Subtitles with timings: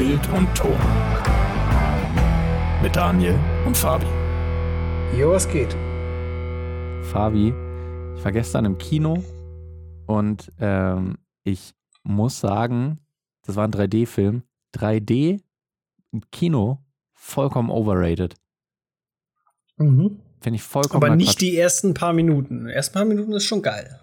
[0.00, 0.78] Bild und Ton.
[2.82, 4.06] Mit Daniel und Fabi.
[5.14, 5.76] Jo, was geht?
[7.12, 7.52] Fabi,
[8.16, 9.22] ich war gestern im Kino
[10.06, 13.00] und ähm, ich muss sagen,
[13.44, 14.42] das war ein 3D-Film.
[14.74, 15.42] 3D
[16.12, 16.78] im Kino
[17.12, 18.36] vollkommen overrated.
[19.76, 20.18] Mhm.
[20.40, 21.40] Finde ich vollkommen Aber nicht Quatsch.
[21.42, 22.64] die ersten paar Minuten.
[22.68, 24.00] Die ersten paar Minuten ist schon geil.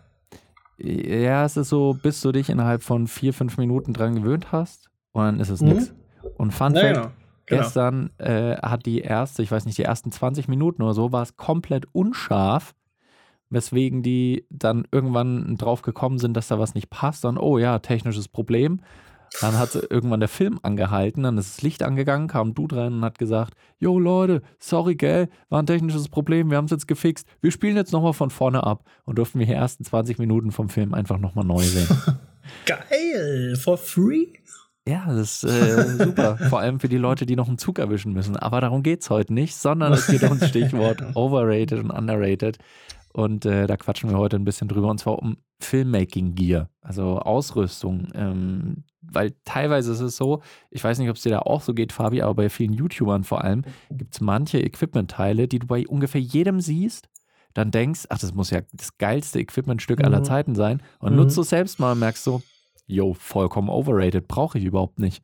[0.77, 4.91] Ja, es ist so, bis du dich innerhalb von vier, fünf Minuten dran gewöhnt hast
[5.13, 5.70] und dann ist es Mhm.
[5.70, 5.93] nix.
[6.38, 7.62] Und Fun Naja, Fact, genau.
[7.62, 11.23] gestern äh, hat die erste, ich weiß nicht, die ersten 20 Minuten oder so, war
[11.23, 12.73] es komplett unscharf,
[13.49, 17.23] weswegen die dann irgendwann drauf gekommen sind, dass da was nicht passt.
[17.23, 18.81] Dann, oh ja, technisches Problem.
[19.41, 23.05] Dann hat irgendwann der Film angehalten, dann ist das Licht angegangen, kam Dude rein und
[23.05, 27.27] hat gesagt, Jo Leute, sorry gell, war ein technisches Problem, wir haben es jetzt gefixt,
[27.41, 30.70] wir spielen jetzt nochmal von vorne ab und durften wir die ersten 20 Minuten vom
[30.70, 31.88] Film einfach nochmal neu sehen.
[32.65, 33.57] Geil.
[33.57, 34.27] For free?
[34.88, 38.13] Ja, das ist äh, super, vor allem für die Leute, die noch einen Zug erwischen
[38.13, 38.38] müssen.
[38.38, 42.57] Aber darum geht es heute nicht, sondern es geht um das Stichwort overrated und underrated.
[43.13, 47.18] Und äh, da quatschen wir heute ein bisschen drüber, und zwar um Filmmaking Gear, also
[47.20, 48.07] Ausrüstung.
[48.13, 51.74] Ähm, weil teilweise ist es so, ich weiß nicht, ob es dir da auch so
[51.74, 55.88] geht, Fabi, aber bei vielen YouTubern vor allem gibt es manche Equipment-Teile, die du bei
[55.88, 57.10] ungefähr jedem siehst,
[57.55, 60.26] dann denkst, ach, das muss ja das geilste Equipmentstück aller Mhm.
[60.26, 60.84] Zeiten sein.
[60.99, 61.18] Und Mhm.
[61.18, 62.44] nutzt du es selbst mal und merkst so,
[62.88, 65.24] yo, vollkommen overrated, brauche ich überhaupt nicht.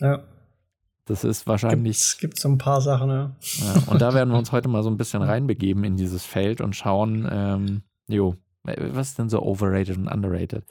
[0.00, 0.20] Ja.
[1.04, 1.96] Das ist wahrscheinlich.
[1.96, 3.36] Es gibt so ein paar Sachen, ja.
[3.60, 6.60] Ja, und da werden wir uns heute mal so ein bisschen reinbegeben in dieses Feld
[6.60, 10.64] und schauen, ähm, jo, was ist denn so overrated und underrated?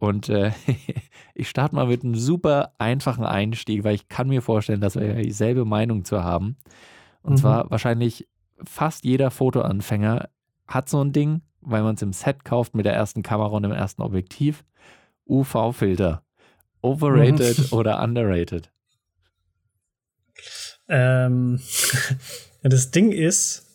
[0.00, 0.50] Und äh,
[1.34, 5.14] ich starte mal mit einem super einfachen Einstieg, weil ich kann mir vorstellen, dass wir
[5.14, 6.56] dieselbe Meinung zu haben.
[7.22, 7.36] Und Mhm.
[7.38, 8.28] zwar wahrscheinlich
[8.64, 10.28] fast jeder Fotoanfänger
[10.66, 13.62] hat so ein Ding, weil man es im Set kauft mit der ersten Kamera und
[13.62, 14.64] dem ersten Objektiv.
[15.26, 16.22] UV-Filter.
[16.82, 18.70] Overrated oder underrated?
[20.88, 21.60] Ähm,
[22.62, 23.66] das Ding ist,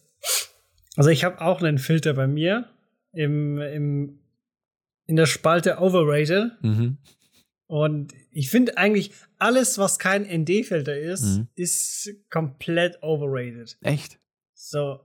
[0.95, 2.69] also ich habe auch einen Filter bei mir
[3.13, 4.19] im, im,
[5.05, 6.51] in der Spalte Overrated.
[6.61, 6.97] Mhm.
[7.65, 11.47] Und ich finde eigentlich, alles, was kein ND-Filter ist, Mhm.
[11.55, 13.77] ist komplett overrated.
[13.81, 14.19] Echt?
[14.53, 14.99] So,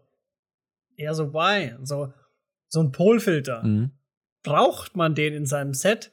[0.97, 1.75] ja, so why?
[1.85, 2.13] So,
[2.69, 3.63] so ein Polfilter.
[3.63, 3.91] Mhm.
[4.43, 6.11] Braucht man den in seinem Set?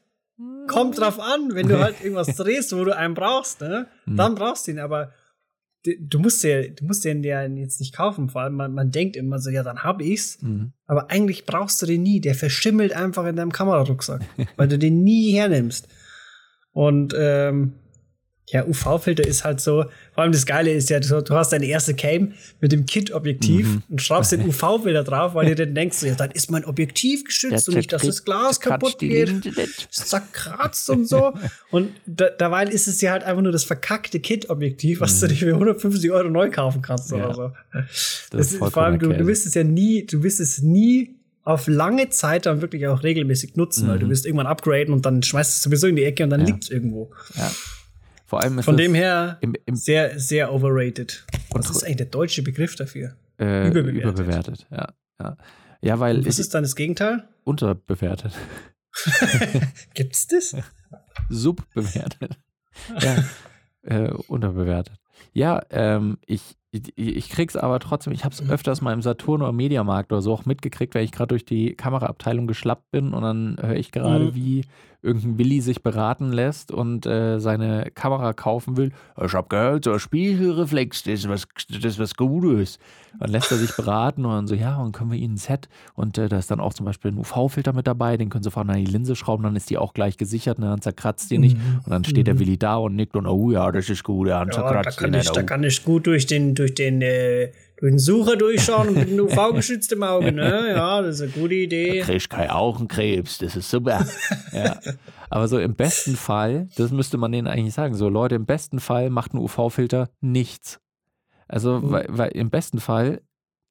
[0.68, 3.88] Kommt drauf an, wenn du halt irgendwas drehst, wo du einen brauchst, ne?
[4.06, 4.16] Mhm.
[4.18, 5.12] Dann brauchst du ihn, aber
[5.84, 8.30] du musst dir, du musst den ja jetzt nicht kaufen.
[8.30, 10.42] Vor allem, man, man denkt immer so, ja, dann hab ich's.
[10.42, 10.74] Mhm.
[10.86, 12.22] Aber eigentlich brauchst du den nie.
[12.22, 14.22] Der verschimmelt einfach in deinem Kamerarucksack,
[14.58, 15.88] weil du den nie hernimmst.
[16.72, 17.74] Und ähm,
[18.50, 19.86] ja, UV-Filter ist halt so.
[20.14, 23.66] Vor allem das Geile ist ja, du, du hast deine erste Cam mit dem Kit-Objektiv
[23.68, 23.84] Mhm.
[23.90, 27.70] und schraubst den UV-Filter drauf, weil du dann denkst, ja, dann ist mein Objektiv geschützt
[27.70, 29.32] und nicht, dass das Glas kaputt geht.
[29.90, 31.34] zerkratzt und so.
[31.72, 35.36] Und da, dabei ist es ja halt einfach nur das verkackte Kit-Objektiv, was du dir
[35.36, 37.18] für 150 Euro neu kaufen kannst Mhm.
[37.20, 37.26] Ja.
[37.28, 37.52] oder so.
[37.72, 41.16] Das Das ist vor allem, du, du wirst es ja nie, du wirst es nie
[41.44, 45.24] auf lange Zeit dann wirklich auch regelmäßig nutzen, weil du wirst irgendwann upgraden und dann
[45.24, 46.48] schmeißt es sowieso in die Ecke und dann Mhm.
[46.48, 46.52] Ja.
[46.54, 47.12] liegt es irgendwo.
[47.36, 47.52] Ja.
[48.32, 51.26] Vor allem ist Von dem her im, im, sehr, sehr overrated.
[51.50, 53.14] Was ist eigentlich der deutsche Begriff dafür?
[53.38, 54.04] äh, überbewertet.
[54.04, 54.68] überbewertet.
[54.72, 54.88] Ja,
[55.20, 55.38] ja.
[55.82, 57.28] ja weil Und was es ist dann das Gegenteil?
[57.44, 58.32] unterbewertet.
[59.96, 60.56] Gibt's das?
[61.28, 62.38] Subbewertet.
[63.02, 63.22] ja,
[63.82, 64.96] äh, unterbewertet.
[65.34, 69.52] Ja, ähm, ich, ich, ich krieg's aber trotzdem, ich hab's öfters mal im Saturn oder
[69.52, 73.58] Mediamarkt oder so auch mitgekriegt, weil ich gerade durch die Kameraabteilung geschlappt bin und dann
[73.62, 74.36] höre ich gerade, Mhm.
[74.36, 74.62] wie
[75.04, 78.92] irgendein Willi sich beraten lässt und äh, seine Kamera kaufen will.
[79.20, 82.78] Ich hab gehört, so ein Spiegelreflex, das ist was, das ist was Gutes.
[83.20, 85.70] Dann lässt er sich beraten und dann so, ja, und können wir Ihnen ein Set
[85.96, 88.52] und äh, da ist dann auch zum Beispiel ein UV-Filter mit dabei, den können Sie
[88.52, 91.40] vorne an die Linse schrauben, dann ist die auch gleich gesichert, und dann zerkratzt die
[91.40, 91.58] nicht.
[91.84, 94.40] Und dann steht der Willi da und nickt und, oh ja, das ist gut, ja,
[94.46, 95.36] dann Ja, da zerkratzt die kann, ich, nicht.
[95.36, 95.46] da Oh.
[95.46, 99.22] kann ich gut durch den, durch den, äh, durch den Sucher durchschauen und mit einem
[99.22, 100.70] UV-geschütztem Auge, ne?
[100.70, 102.02] Ja, das ist eine gute Idee.
[102.02, 104.06] kriegst kein Augenkrebs, das ist super.
[104.54, 104.80] ja.
[105.30, 108.80] Aber so im besten Fall, das müsste man denen eigentlich sagen, so Leute, im besten
[108.80, 110.80] Fall macht ein UV-Filter nichts.
[111.48, 111.92] Also, Mhm.
[111.92, 113.22] weil, weil im besten Fall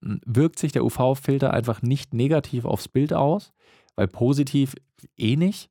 [0.03, 3.53] m, wirkt sich der UV-Filter einfach nicht negativ aufs Bild aus,
[3.97, 4.75] weil positiv
[5.17, 5.71] eh nicht.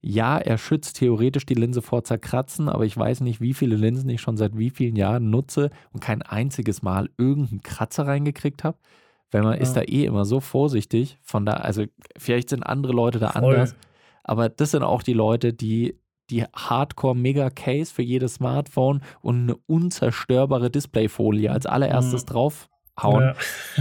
[0.00, 4.08] Ja, er schützt theoretisch die Linse vor Zerkratzen, aber ich weiß nicht, wie viele Linsen
[4.10, 8.78] ich schon seit wie vielen Jahren nutze und kein einziges Mal irgendeinen Kratzer reingekriegt habe.
[9.32, 9.88] Weil man ist da Ja.
[9.88, 11.18] eh immer so vorsichtig.
[11.22, 11.84] Von da, also
[12.16, 13.54] vielleicht sind andere Leute da Voll.
[13.54, 13.74] anders,
[14.24, 15.98] aber das sind auch die Leute, die
[16.30, 22.26] die Hardcore-Mega-Case für jedes Smartphone und eine unzerstörbare Displayfolie als allererstes Mhm.
[22.26, 23.34] draufhauen, Ja.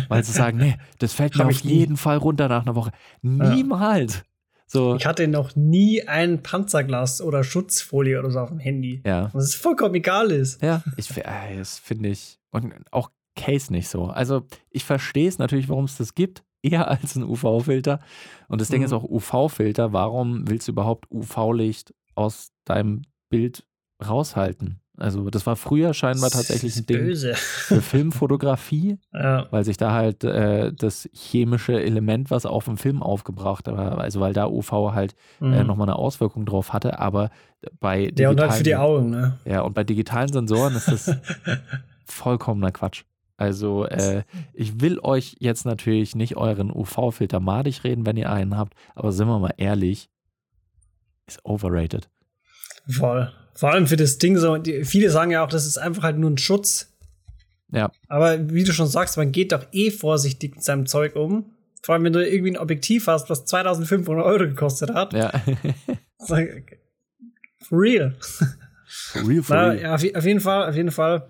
[0.09, 2.91] weil sie sagen, nee, das fällt mir auf jeden Fall runter nach einer Woche.
[3.21, 4.23] Niemals.
[4.67, 4.95] So.
[4.95, 9.01] Ich hatte noch nie ein Panzerglas oder Schutzfolie oder so auf dem Handy.
[9.05, 9.29] Ja.
[9.33, 10.61] Was vollkommen egal ist.
[10.61, 12.37] Ja, ich, äh, das finde ich.
[12.51, 14.05] Und auch Case nicht so.
[14.05, 18.01] Also, ich verstehe es natürlich, warum es das gibt, eher als ein UV-Filter.
[18.49, 18.73] Und das mhm.
[18.73, 19.93] Ding ist auch UV-Filter.
[19.93, 23.65] Warum willst du überhaupt UV-Licht aus deinem Bild
[24.05, 24.81] raushalten?
[24.97, 27.35] Also das war früher scheinbar tatsächlich ein Ding böse.
[27.35, 29.45] für Filmfotografie, ja.
[29.51, 34.19] weil sich da halt äh, das chemische Element, was auf dem Film aufgebracht war, also
[34.19, 35.53] weil da UV halt äh, mhm.
[35.53, 37.29] äh, nochmal eine Auswirkung drauf hatte, aber
[37.79, 39.37] bei digitalen, ja, und halt für die Augen, ne?
[39.45, 41.15] Ja, und bei digitalen Sensoren ist das
[42.05, 43.03] vollkommener Quatsch.
[43.37, 44.23] Also äh,
[44.53, 49.11] ich will euch jetzt natürlich nicht euren UV-Filter madig reden, wenn ihr einen habt, aber
[49.11, 50.09] sind wir mal ehrlich,
[51.27, 52.09] ist overrated.
[52.87, 53.31] Voll.
[53.57, 56.19] Vor allem für das Ding so, die, viele sagen ja auch, das ist einfach halt
[56.19, 56.93] nur ein Schutz.
[57.71, 57.91] Ja.
[58.07, 61.51] Aber wie du schon sagst, man geht doch eh vorsichtig mit seinem Zeug um.
[61.81, 65.13] Vor allem, wenn du irgendwie ein Objektiv hast, was 2500 Euro gekostet hat.
[65.13, 65.31] Ja.
[66.19, 66.37] for
[67.71, 68.15] real.
[68.19, 69.81] For real, for Na, real.
[69.81, 71.27] Ja, auf, auf, jeden Fall, auf jeden Fall.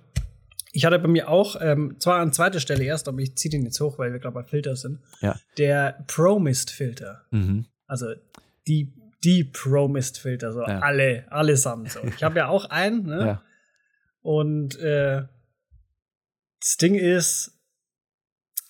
[0.74, 3.64] Ich hatte bei mir auch, ähm, zwar an zweiter Stelle erst, aber ich ziehe den
[3.64, 5.00] jetzt hoch, weil wir gerade bei Filter sind.
[5.22, 5.40] Ja.
[5.58, 7.22] Der Pro-Mist-Filter.
[7.32, 7.68] Mhm.
[7.88, 8.08] Also
[8.68, 8.92] die
[9.24, 10.80] die Pro-Mist-Filter, so ja.
[10.80, 11.92] alle, allesamt.
[11.92, 12.00] So.
[12.04, 13.26] Ich habe ja auch einen, ne?
[13.26, 13.44] Ja.
[14.22, 15.24] Und äh,
[16.60, 17.58] das Ding ist,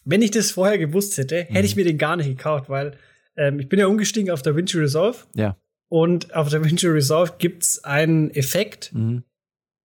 [0.05, 1.65] wenn ich das vorher gewusst hätte, hätte mhm.
[1.65, 2.97] ich mir den gar nicht gekauft, weil
[3.35, 5.17] ähm, ich bin ja umgestiegen auf DaVinci Resolve.
[5.35, 5.57] Ja.
[5.89, 9.23] Und auf DaVinci Resolve gibt es einen Effekt, mhm.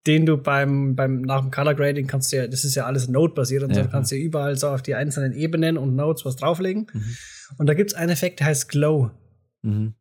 [0.07, 3.09] den du beim, beim nach dem Color Grading kannst du ja, das ist ja alles
[3.09, 6.25] Node-basiert und ja, so, du kannst ja überall so auf die einzelnen Ebenen und Nodes
[6.25, 6.87] was drauflegen.
[6.93, 7.17] Mhm.
[7.59, 9.11] Und da gibt es einen Effekt, der heißt Glow.
[9.63, 9.95] Mhm.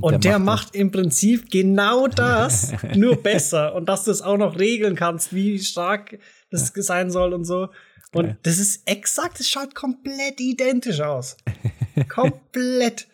[0.00, 3.74] Und, der, der macht, macht im Prinzip genau das, nur besser.
[3.74, 6.18] Und dass du es auch noch regeln kannst, wie stark
[6.50, 6.82] das ja.
[6.82, 7.68] sein soll und so.
[8.12, 8.36] Und okay.
[8.42, 11.36] das ist exakt, es schaut komplett identisch aus.
[12.08, 13.08] komplett.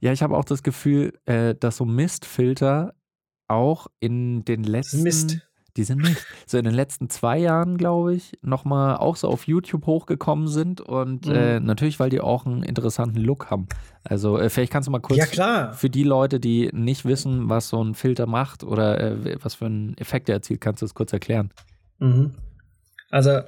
[0.00, 2.94] Ja, ich habe auch das Gefühl, äh, dass so Mistfilter
[3.48, 5.38] auch in den letzten Mist.
[5.76, 6.24] Die sind nicht.
[6.46, 10.80] So in den letzten zwei Jahren, glaube ich, nochmal auch so auf YouTube hochgekommen sind
[10.80, 11.34] und mhm.
[11.34, 13.66] äh, natürlich, weil die auch einen interessanten Look haben.
[14.04, 17.68] Also äh, vielleicht kannst du mal kurz ja, für die Leute, die nicht wissen, was
[17.68, 20.94] so ein Filter macht oder äh, was für einen Effekt er erzielt, kannst du das
[20.94, 21.50] kurz erklären?
[21.98, 22.34] Mhm.
[23.10, 23.40] Also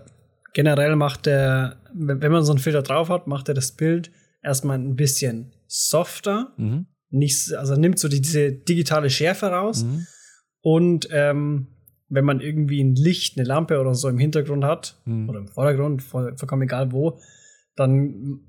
[0.52, 4.10] generell macht der, wenn man so einen Filter drauf hat, macht er das Bild
[4.42, 6.52] erstmal ein bisschen softer.
[6.56, 6.86] Mhm.
[7.10, 10.06] Nicht, also nimmt so die, diese digitale Schärfe raus mhm.
[10.62, 11.68] und ähm,
[12.08, 15.28] wenn man irgendwie ein Licht, eine Lampe oder so im Hintergrund hat mhm.
[15.28, 17.18] oder im Vordergrund, voll, vollkommen egal wo,
[17.74, 18.40] dann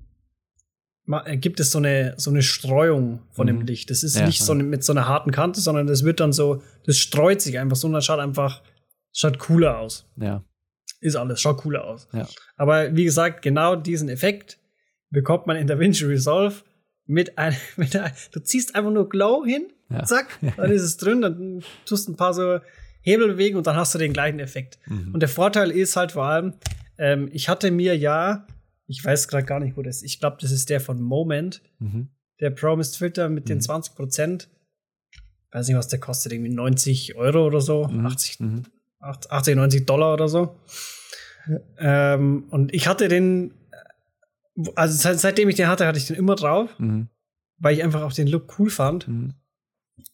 [1.39, 3.59] gibt es so eine, so eine Streuung von mhm.
[3.59, 3.89] dem Licht.
[3.89, 6.33] Das ist ja, nicht so eine, mit so einer harten Kante, sondern das wird dann
[6.33, 8.61] so, das streut sich einfach so und das schaut einfach,
[9.13, 10.05] schaut cooler aus.
[10.17, 10.43] Ja.
[10.99, 12.07] Ist alles, schaut cooler aus.
[12.11, 12.27] Ja.
[12.57, 14.59] Aber wie gesagt, genau diesen Effekt
[15.09, 16.63] bekommt man in DaVinci Resolve
[17.05, 20.03] mit einem, mit einem, du ziehst einfach nur Glow hin, ja.
[20.03, 22.59] zack, dann ist es drin, dann tust ein paar so
[23.07, 24.79] Hebel bewegen und dann hast du den gleichen Effekt.
[24.85, 25.13] Mhm.
[25.13, 26.53] Und der Vorteil ist halt vor allem,
[26.97, 28.45] ähm, ich hatte mir ja,
[28.85, 31.61] ich weiß gerade gar nicht, wo das ist, ich glaube, das ist der von Moment,
[31.79, 32.09] mhm.
[32.41, 33.47] der Promised Filter mit mhm.
[33.47, 34.49] den 20 Prozent.
[35.51, 38.39] Weiß nicht, was der kostet, irgendwie 90 Euro oder so, 80,
[38.99, 40.59] 80, 90 Dollar oder so.
[41.77, 43.53] Ähm, und ich hatte den,
[44.75, 47.07] also seit, seitdem ich den hatte, hatte ich den immer drauf, mhm.
[47.57, 49.07] weil ich einfach auch den Look cool fand.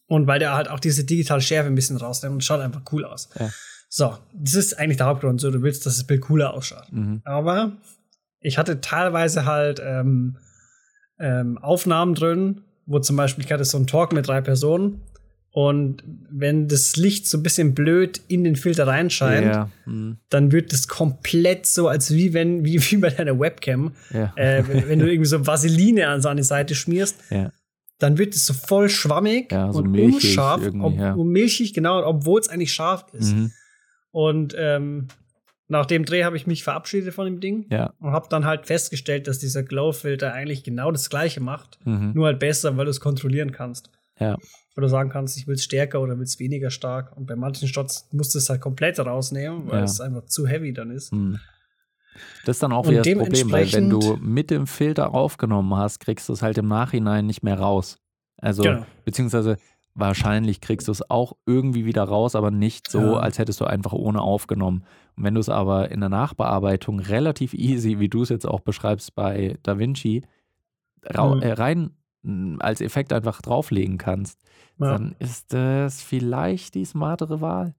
[0.06, 3.04] Und weil der halt auch diese digitale Schärfe ein bisschen rausnimmt und schaut einfach cool
[3.04, 3.28] aus.
[3.38, 3.50] Ja.
[3.88, 5.40] So, das ist eigentlich der Hauptgrund.
[5.40, 6.92] So, du willst, dass das Bild cooler ausschaut.
[6.92, 7.22] Mhm.
[7.24, 7.72] Aber
[8.40, 10.36] ich hatte teilweise halt ähm,
[11.18, 15.00] ähm, Aufnahmen drin, wo zum Beispiel ich hatte so einen Talk mit drei Personen
[15.50, 19.70] und wenn das Licht so ein bisschen blöd in den Filter reinscheint, ja.
[19.86, 20.18] mhm.
[20.28, 24.32] dann wird das komplett so, als wie wenn, wie, wie bei deiner Webcam, ja.
[24.34, 27.52] äh, wenn, wenn, du irgendwie so Vaseline an seine Seite schmierst, ja
[27.98, 31.16] dann wird es so voll schwammig ja, so und milchig unscharf, ob, ja.
[31.16, 33.34] milchig, genau, obwohl es eigentlich scharf ist.
[33.34, 33.52] Mhm.
[34.10, 35.08] Und ähm,
[35.68, 37.92] nach dem Dreh habe ich mich verabschiedet von dem Ding ja.
[37.98, 42.12] und habe dann halt festgestellt, dass dieser Glow-Filter eigentlich genau das Gleiche macht, mhm.
[42.14, 43.90] nur halt besser, weil du es kontrollieren kannst.
[44.20, 44.36] Ja.
[44.74, 47.16] Weil du sagen kannst, ich will es stärker oder will es weniger stark.
[47.16, 49.84] Und bei manchen Shots musst du es halt komplett rausnehmen, weil ja.
[49.84, 51.12] es einfach zu heavy dann ist.
[51.12, 51.38] Mhm.
[52.44, 55.98] Das ist dann auch wieder das Problem, weil wenn du mit dem Filter aufgenommen hast,
[56.00, 57.98] kriegst du es halt im Nachhinein nicht mehr raus.
[58.38, 58.86] Also, genau.
[59.04, 59.56] beziehungsweise
[59.94, 63.12] wahrscheinlich kriegst du es auch irgendwie wieder raus, aber nicht so, Ja.
[63.18, 64.84] als hättest du einfach ohne aufgenommen.
[65.16, 68.60] Und wenn du es aber in der Nachbearbeitung relativ easy, wie du es jetzt auch
[68.60, 70.22] beschreibst bei DaVinci,
[71.16, 71.42] rau- Mhm.
[71.42, 71.90] äh, rein
[72.22, 74.40] mh, als Effekt einfach drauflegen kannst,
[74.78, 74.92] Ja.
[74.92, 77.74] dann ist das vielleicht die smartere Wahl.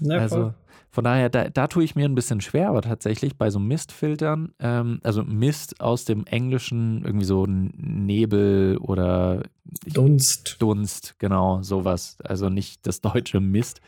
[0.00, 0.54] Ja, also
[0.92, 4.52] von daher, da, da tue ich mir ein bisschen schwer, aber tatsächlich bei so Mistfiltern,
[4.58, 9.44] ähm, also Mist aus dem Englischen, irgendwie so Nebel oder
[9.86, 10.56] Dunst.
[10.58, 12.16] Dunst, genau, sowas.
[12.24, 13.80] Also nicht das deutsche Mist.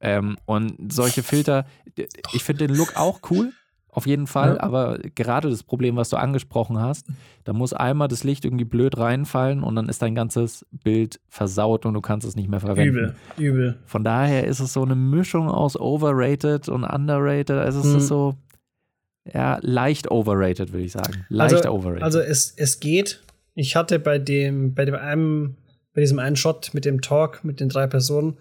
[0.00, 1.64] Ähm, und solche Filter,
[2.32, 3.52] ich finde den Look auch cool,
[3.94, 4.60] auf jeden Fall, ja.
[4.60, 7.08] aber gerade das Problem, was du angesprochen hast,
[7.44, 11.84] da muss einmal das Licht irgendwie blöd reinfallen und dann ist dein ganzes Bild versaut
[11.84, 12.96] und du kannst es nicht mehr verwenden.
[12.96, 13.78] Übel, übel.
[13.84, 17.58] Von daher ist es so eine Mischung aus overrated und underrated.
[17.58, 17.96] Also es mhm.
[17.98, 18.34] ist so,
[19.30, 21.26] ja, leicht overrated, würde ich sagen.
[21.28, 22.02] Leicht also, overrated.
[22.02, 23.22] Also es, es geht.
[23.54, 25.58] Ich hatte bei dem, bei dem einen,
[25.92, 28.38] bei diesem einen Shot mit dem Talk mit den drei Personen,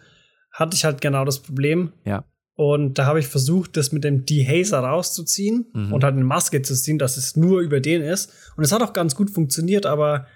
[0.53, 1.91] hatte ich halt genau das Problem.
[2.05, 2.23] Ja.
[2.55, 5.93] Und da habe ich versucht, das mit dem Dehazer rauszuziehen mhm.
[5.93, 8.31] und halt eine Maske zu ziehen, dass es nur über den ist.
[8.55, 10.27] Und es hat auch ganz gut funktioniert, aber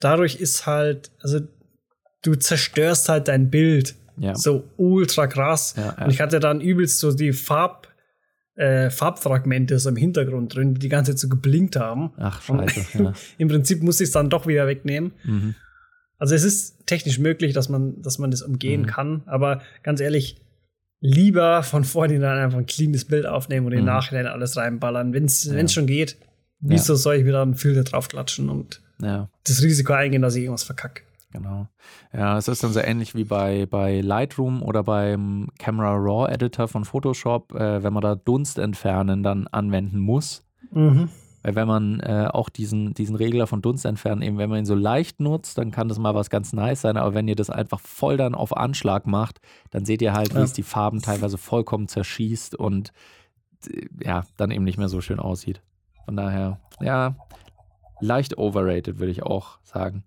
[0.00, 1.40] dadurch ist halt, also
[2.22, 3.96] du zerstörst halt dein Bild.
[4.18, 4.34] Ja.
[4.34, 5.74] So ultra krass.
[5.76, 6.04] Ja, ja.
[6.04, 7.88] Und ich hatte dann übelst so die Farb,
[8.54, 12.12] äh, Farbfragmente so im Hintergrund drin, die die ganze Zeit so geblinkt haben.
[12.18, 13.14] Ach, scheiße.
[13.38, 15.12] Im Prinzip musste ich es dann doch wieder wegnehmen.
[15.24, 15.54] Mhm.
[16.18, 18.86] Also es ist technisch möglich, dass man, dass man das umgehen mhm.
[18.86, 20.36] kann, aber ganz ehrlich,
[21.00, 23.80] lieber von vornherein einfach ein cleanes Bild aufnehmen und mhm.
[23.80, 25.12] im Nachhinein alles reinballern.
[25.12, 25.68] Wenn es ja.
[25.68, 26.16] schon geht,
[26.60, 26.98] wieso ja.
[26.98, 29.28] soll ich wieder einen Filter draufklatschen und ja.
[29.44, 31.02] das Risiko eingehen, dass ich irgendwas verkacke?
[31.32, 31.68] Genau.
[32.12, 36.66] Ja, es ist dann so ähnlich wie bei, bei Lightroom oder beim Camera Raw Editor
[36.66, 40.44] von Photoshop, äh, wenn man da Dunst entfernen dann anwenden muss.
[40.72, 41.08] Mhm.
[41.42, 44.66] Weil wenn man äh, auch diesen, diesen Regler von Dunst entfernen, eben wenn man ihn
[44.66, 46.96] so leicht nutzt, dann kann das mal was ganz nice sein.
[46.96, 50.40] Aber wenn ihr das einfach voll dann auf Anschlag macht, dann seht ihr halt, ja.
[50.40, 52.92] wie es die Farben teilweise vollkommen zerschießt und
[53.68, 55.62] äh, ja, dann eben nicht mehr so schön aussieht.
[56.04, 57.16] Von daher, ja,
[58.00, 60.04] leicht overrated, würde ich auch sagen.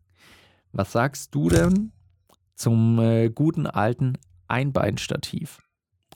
[0.72, 1.92] Was sagst du denn
[2.56, 5.63] zum äh, guten alten Einbeinstativ?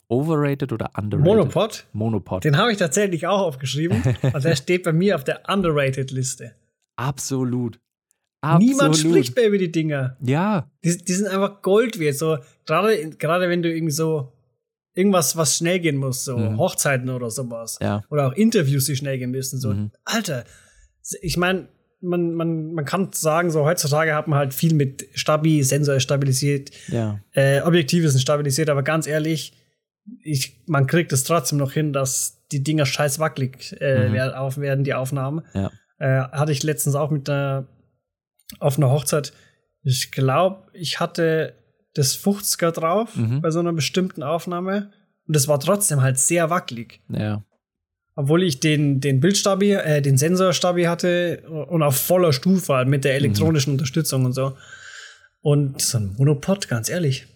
[0.09, 1.25] Overrated oder underrated?
[1.25, 1.85] Monopod.
[1.93, 2.43] Monopod.
[2.43, 4.01] Den habe ich tatsächlich auch aufgeschrieben.
[4.21, 6.53] und der steht bei mir auf der underrated-Liste.
[6.95, 7.79] Absolut.
[8.41, 8.69] Absolut.
[8.69, 10.15] Niemand spricht mehr über die Dinger.
[10.21, 10.69] Ja.
[10.83, 12.17] Die, die sind einfach Gold wert.
[12.17, 14.31] So, gerade, gerade wenn du irgendwie so
[14.93, 16.57] irgendwas, was schnell gehen muss, so mhm.
[16.57, 17.77] Hochzeiten oder sowas.
[17.81, 18.03] Ja.
[18.09, 19.59] Oder auch Interviews, die schnell gehen müssen.
[19.59, 19.91] So, mhm.
[20.05, 20.43] Alter,
[21.21, 21.67] ich meine,
[21.99, 26.03] man, man, man kann sagen, so heutzutage hat man halt viel mit Stabi, Sensor ist
[26.03, 27.19] stabilisiert, ja.
[27.33, 29.53] äh, Objektive sind stabilisiert, aber ganz ehrlich,
[30.23, 34.33] ich, man kriegt es trotzdem noch hin, dass die Dinger scheiß wackelig äh, mhm.
[34.33, 35.41] auf werden, die Aufnahmen.
[35.53, 35.71] Ja.
[35.99, 37.67] Äh, hatte ich letztens auch mit einer,
[38.59, 39.33] auf einer Hochzeit.
[39.83, 41.55] Ich glaube, ich hatte
[41.93, 43.41] das 50er drauf mhm.
[43.41, 44.91] bei so einer bestimmten Aufnahme.
[45.27, 47.01] Und das war trotzdem halt sehr wackelig.
[47.09, 47.43] Ja.
[48.15, 53.03] Obwohl ich den, den Bildstabi, äh, den Sensorstabi hatte und auf voller Stufe halt mit
[53.03, 53.25] der mhm.
[53.25, 53.75] elektronischen mhm.
[53.75, 54.55] Unterstützung und so.
[55.41, 57.27] Und so ein Monopod, ganz ehrlich.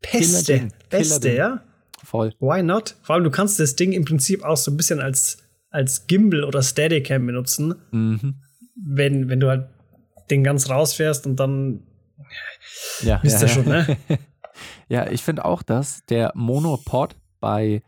[0.00, 1.62] Beste, beste, ja.
[2.02, 2.34] Voll.
[2.40, 2.96] Why not?
[3.02, 5.38] Vor allem, du kannst das Ding im Prinzip auch so ein bisschen als,
[5.70, 7.74] als Gimbal oder Steadicam benutzen.
[7.90, 8.42] Mhm.
[8.74, 9.68] Wenn, wenn du halt
[10.30, 11.82] den ganz rausfährst und dann
[13.02, 13.96] ja, wisst ja, ihr schon, ne?
[14.88, 17.82] ja, ich finde auch, dass der Monopod bei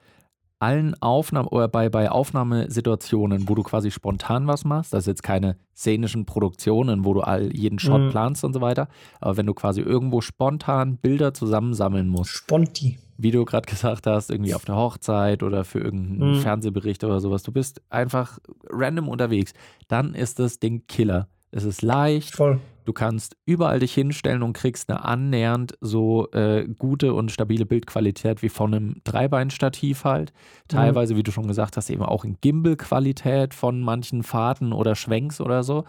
[0.58, 5.22] allen Aufnahmen oder bei, bei Aufnahmesituationen, wo du quasi spontan was machst, das ist jetzt
[5.22, 8.10] keine szenischen Produktionen, wo du all jeden Shot mhm.
[8.10, 8.88] planst und so weiter,
[9.20, 12.30] aber wenn du quasi irgendwo spontan Bilder zusammensammeln musst.
[12.30, 16.40] Sponti wie du gerade gesagt hast, irgendwie auf der Hochzeit oder für irgendeinen mhm.
[16.40, 17.42] Fernsehbericht oder sowas.
[17.42, 19.52] Du bist einfach random unterwegs.
[19.88, 21.28] Dann ist das Ding Killer.
[21.50, 22.34] Es ist leicht.
[22.34, 22.60] Voll.
[22.84, 28.42] Du kannst überall dich hinstellen und kriegst eine annähernd so äh, gute und stabile Bildqualität
[28.42, 30.32] wie von einem Dreibeinstativ halt.
[30.68, 31.18] Teilweise, mhm.
[31.18, 35.62] wie du schon gesagt hast, eben auch in Gimbal-Qualität von manchen Fahrten oder Schwenks oder
[35.62, 35.84] so.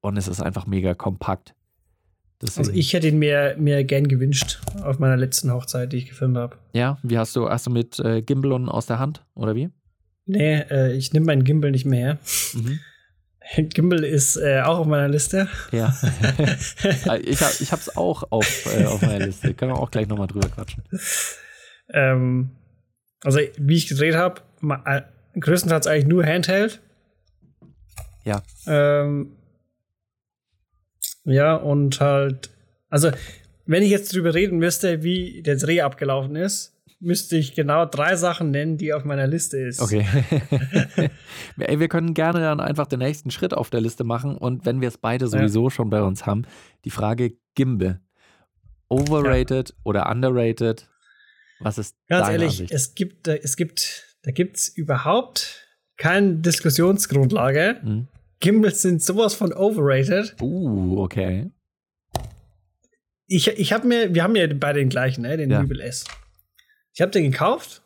[0.00, 1.54] Und es ist einfach mega kompakt.
[2.40, 2.68] Deswegen.
[2.68, 6.36] Also ich hätte ihn mir, mir gern gewünscht auf meiner letzten Hochzeit, die ich gefilmt
[6.36, 6.56] habe.
[6.74, 9.70] Ja, wie hast du, hast du mit äh, Gimbal und aus der Hand oder wie?
[10.26, 12.18] Nee, äh, ich nehme meinen Gimbal nicht mehr her.
[12.54, 12.80] Mhm.
[13.56, 15.48] Gimbal ist äh, auch auf meiner Liste.
[15.72, 15.96] Ja.
[17.22, 19.54] ich, hab, ich hab's auch auf, äh, auf meiner Liste.
[19.54, 20.82] Können wir auch gleich nochmal drüber quatschen.
[21.92, 22.50] Ähm,
[23.22, 24.42] also, wie ich gedreht habe,
[24.84, 25.02] äh,
[25.38, 26.80] größtenteils eigentlich nur Handheld.
[28.24, 28.42] Ja.
[28.66, 29.36] Ähm,
[31.24, 32.50] ja, und halt,
[32.88, 33.10] also,
[33.66, 38.16] wenn ich jetzt drüber reden müsste, wie der Dreh abgelaufen ist, müsste ich genau drei
[38.16, 39.80] Sachen nennen, die auf meiner Liste ist.
[39.80, 40.06] Okay.
[41.58, 44.80] Ey, wir können gerne dann einfach den nächsten Schritt auf der Liste machen und wenn
[44.80, 45.70] wir es beide sowieso ja.
[45.70, 46.42] schon bei uns haben,
[46.84, 48.00] die Frage Gimbal.
[48.88, 49.74] Overrated ja.
[49.84, 50.88] oder underrated?
[51.58, 52.72] Was ist Ganz ehrlich, Ansicht?
[52.72, 57.80] es gibt, es gibt, da gibt es überhaupt keine Diskussionsgrundlage.
[57.82, 58.08] Mhm.
[58.40, 60.36] Gimbals sind sowas von overrated.
[60.40, 61.50] Uh, okay.
[63.26, 65.36] Ich, ich habe mir, wir haben ja beide den gleichen, ne?
[65.36, 65.60] Den ja.
[65.60, 66.04] Gimbal S.
[66.96, 67.82] ich habe den gekauft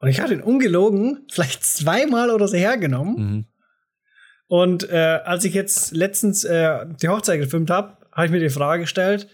[0.00, 3.16] und ich habe den ungelogen vielleicht zweimal oder so hergenommen.
[3.16, 3.44] Mhm.
[4.48, 8.50] Und äh, als ich jetzt letztens äh, die Hochzeit gefilmt habe, habe ich mir die
[8.50, 9.28] Frage gestellt,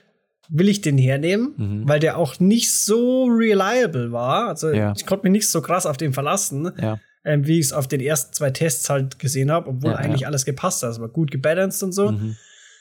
[0.49, 1.89] will ich den hernehmen, mhm.
[1.89, 4.49] weil der auch nicht so reliable war.
[4.49, 4.93] Also ja.
[4.97, 6.99] ich konnte mich nicht so krass auf den verlassen, ja.
[7.25, 10.27] ähm, wie ich es auf den ersten zwei Tests halt gesehen habe, obwohl ja, eigentlich
[10.27, 10.91] alles gepasst hat.
[10.91, 12.13] Es war gut gebalanced und so.
[12.13, 12.37] Mhm.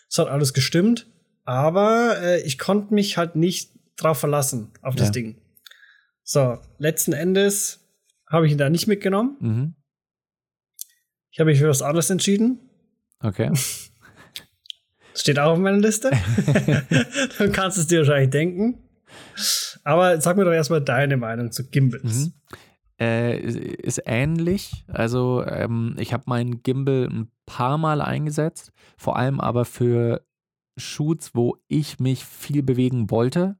[0.09, 1.07] Es hat alles gestimmt.
[1.45, 5.40] Aber äh, ich konnte mich halt nicht drauf verlassen, auf das Ding.
[6.33, 7.85] So, letzten Endes
[8.25, 9.35] habe ich ihn da nicht mitgenommen.
[9.41, 9.75] Mhm.
[11.29, 12.57] Ich habe mich für was anderes entschieden.
[13.19, 13.51] Okay.
[15.13, 16.09] Steht auch auf meiner Liste.
[17.37, 18.81] Dann kannst du es dir wahrscheinlich denken.
[19.83, 22.27] Aber sag mir doch erstmal deine Meinung zu Gimbals.
[22.27, 22.33] Mhm.
[22.97, 24.85] Äh, ist ähnlich.
[24.87, 28.71] Also, ähm, ich habe meinen Gimbal ein paar Mal eingesetzt.
[28.95, 30.25] Vor allem aber für
[30.77, 33.57] Shoots, wo ich mich viel bewegen wollte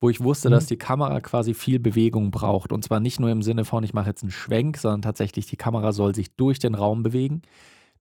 [0.00, 0.52] wo ich wusste, mhm.
[0.52, 2.72] dass die Kamera quasi viel Bewegung braucht.
[2.72, 5.56] Und zwar nicht nur im Sinne von, ich mache jetzt einen Schwenk, sondern tatsächlich die
[5.56, 7.42] Kamera soll sich durch den Raum bewegen.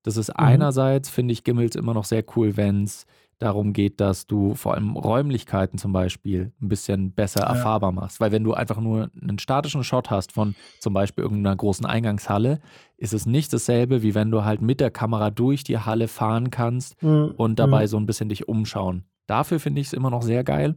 [0.04, 0.36] Das ist mhm.
[0.38, 3.06] einerseits, finde ich Gimmels immer noch sehr cool, wenn es
[3.40, 7.48] darum geht, dass du vor allem Räumlichkeiten zum Beispiel ein bisschen besser ja.
[7.48, 8.20] erfahrbar machst.
[8.20, 12.60] Weil wenn du einfach nur einen statischen Shot hast von zum Beispiel irgendeiner großen Eingangshalle,
[12.98, 16.52] ist es nicht dasselbe, wie wenn du halt mit der Kamera durch die Halle fahren
[16.52, 17.34] kannst mhm.
[17.36, 17.88] und dabei mhm.
[17.88, 19.04] so ein bisschen dich umschauen.
[19.28, 20.76] Dafür finde ich es immer noch sehr geil.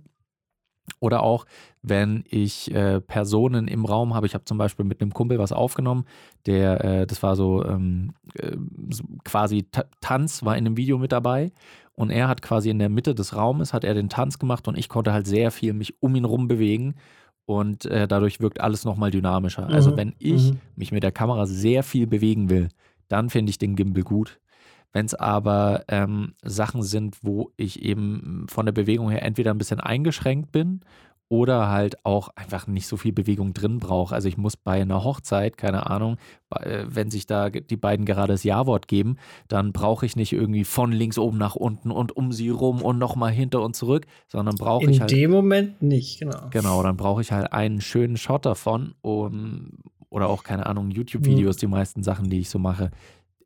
[0.98, 1.44] Oder auch,
[1.82, 4.26] wenn ich äh, Personen im Raum habe.
[4.26, 6.04] Ich habe zum Beispiel mit einem Kumpel was aufgenommen,
[6.46, 8.56] der, äh, das war so, ähm, äh,
[9.24, 9.66] quasi
[10.00, 11.52] Tanz, war in einem Video mit dabei.
[11.94, 14.76] Und er hat quasi in der Mitte des Raumes, hat er den Tanz gemacht und
[14.76, 16.94] ich konnte halt sehr viel mich um ihn rum bewegen.
[17.46, 19.66] Und äh, dadurch wirkt alles nochmal dynamischer.
[19.66, 19.76] Also mhm.
[19.76, 20.60] Also wenn ich mhm.
[20.74, 22.68] mich mit der Kamera sehr viel bewegen will,
[23.08, 24.40] dann finde ich den Gimbal gut.
[24.92, 29.58] Wenn es aber ähm, Sachen sind, wo ich eben von der Bewegung her entweder ein
[29.58, 30.80] bisschen eingeschränkt bin
[31.28, 34.14] oder halt auch einfach nicht so viel Bewegung drin brauche.
[34.14, 36.18] Also ich muss bei einer Hochzeit, keine Ahnung,
[36.50, 39.16] äh, wenn sich da die beiden gerade das Ja-Wort geben,
[39.48, 42.98] dann brauche ich nicht irgendwie von links oben nach unten und um sie rum und
[42.98, 45.10] nochmal hinter und zurück, sondern brauche ich halt.
[45.10, 46.48] In dem Moment nicht, genau.
[46.50, 49.70] Genau, dann brauche ich halt einen schönen Shot davon um,
[50.10, 51.60] oder auch, keine Ahnung, YouTube-Videos, mhm.
[51.60, 52.92] die meisten Sachen, die ich so mache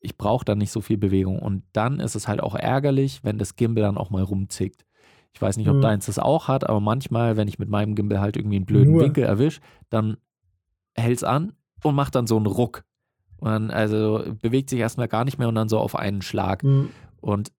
[0.00, 1.38] ich brauche da nicht so viel Bewegung.
[1.38, 4.84] Und dann ist es halt auch ärgerlich, wenn das Gimbal dann auch mal rumzickt.
[5.32, 5.82] Ich weiß nicht, ob mhm.
[5.82, 8.94] deins das auch hat, aber manchmal, wenn ich mit meinem Gimbal halt irgendwie einen blöden
[8.94, 9.02] Nur.
[9.02, 10.16] Winkel erwische, dann
[10.96, 11.52] hält es an
[11.84, 12.84] und macht dann so einen Ruck.
[13.36, 16.64] Und dann, also bewegt sich erstmal gar nicht mehr und dann so auf einen Schlag.
[16.64, 16.90] Mhm.
[17.20, 17.52] Und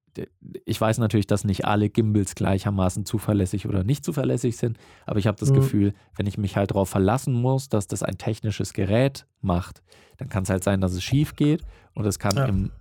[0.65, 5.27] ich weiß natürlich, dass nicht alle Gimbals gleichermaßen zuverlässig oder nicht zuverlässig sind, aber ich
[5.27, 5.55] habe das mhm.
[5.55, 9.81] Gefühl, wenn ich mich halt darauf verlassen muss, dass das ein technisches Gerät macht,
[10.17, 11.61] dann kann es halt sein, dass es schief geht
[11.93, 12.45] und es kann ja.
[12.45, 12.71] im,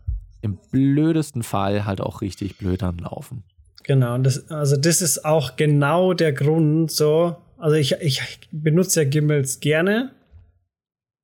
[0.42, 3.44] im blödesten Fall halt auch richtig blöd anlaufen.
[3.84, 7.36] Genau, das, also das ist auch genau der Grund so.
[7.56, 10.12] Also ich, ich benutze ja Gimbals gerne,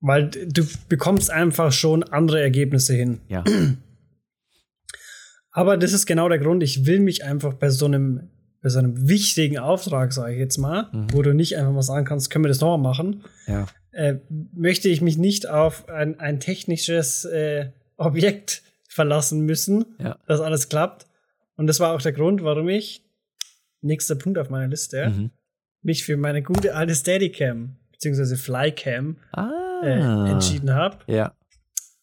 [0.01, 3.21] weil du bekommst einfach schon andere Ergebnisse hin.
[3.29, 3.45] Ja.
[5.57, 8.29] Aber das ist genau der Grund, ich will mich einfach bei so einem,
[8.61, 11.07] bei so einem wichtigen Auftrag, sage ich jetzt mal, mhm.
[11.13, 13.67] wo du nicht einfach mal sagen kannst, können wir das nochmal machen, ja.
[13.93, 14.17] äh,
[14.53, 20.19] möchte ich mich nicht auf ein, ein technisches äh, Objekt verlassen müssen, ja.
[20.27, 21.07] dass alles klappt.
[21.57, 23.03] Und das war auch der Grund, warum ich,
[23.81, 25.31] nächster Punkt auf meiner Liste, mhm.
[25.81, 29.49] mich für meine gute alte Steadicam, beziehungsweise Flycam, ah.
[29.83, 30.99] äh, entschieden habe.
[31.07, 31.36] Ja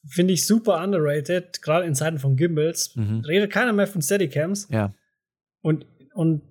[0.06, 2.96] finde ich super underrated, gerade in Zeiten von Gimbals.
[2.96, 3.22] Mhm.
[3.22, 4.68] Redet keiner mehr von Steadycams.
[4.70, 4.94] Ja.
[5.62, 6.42] Und, und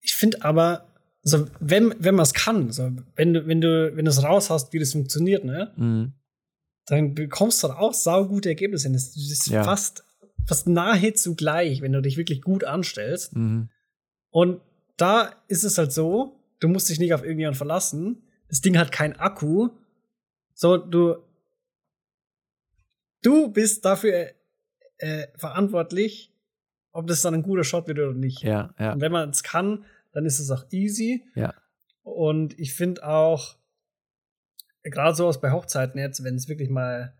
[0.00, 0.86] ich finde aber,
[1.22, 4.50] so, wenn, wenn man es kann, so, wenn du, wenn du, wenn du es raus
[4.50, 6.12] hast, wie das funktioniert, ne, mhm.
[6.86, 8.92] dann bekommst du auch saugute Ergebnisse.
[8.92, 9.64] Das ist ja.
[9.64, 10.04] fast,
[10.46, 13.34] fast nahezu gleich, wenn du dich wirklich gut anstellst.
[13.34, 13.70] Mhm.
[14.30, 14.60] Und
[14.96, 18.22] da ist es halt so, du musst dich nicht auf irgendjemanden verlassen.
[18.48, 19.70] Das Ding hat keinen Akku.
[20.54, 21.16] So, du,
[23.24, 24.30] du bist dafür
[24.98, 26.32] äh, verantwortlich,
[26.92, 28.42] ob das dann ein guter Shot wird oder nicht.
[28.42, 28.92] Ja, ja.
[28.92, 31.24] Und wenn man es kann, dann ist es auch easy.
[31.34, 31.54] Ja.
[32.02, 33.56] Und ich finde auch,
[34.82, 37.14] gerade sowas bei Hochzeiten jetzt, wenn es wirklich mal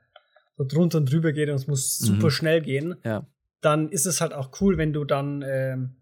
[0.56, 2.06] so drunter und drüber geht und es muss mhm.
[2.06, 3.26] super schnell gehen, ja.
[3.60, 5.96] dann ist es halt auch cool, wenn du dann ähm,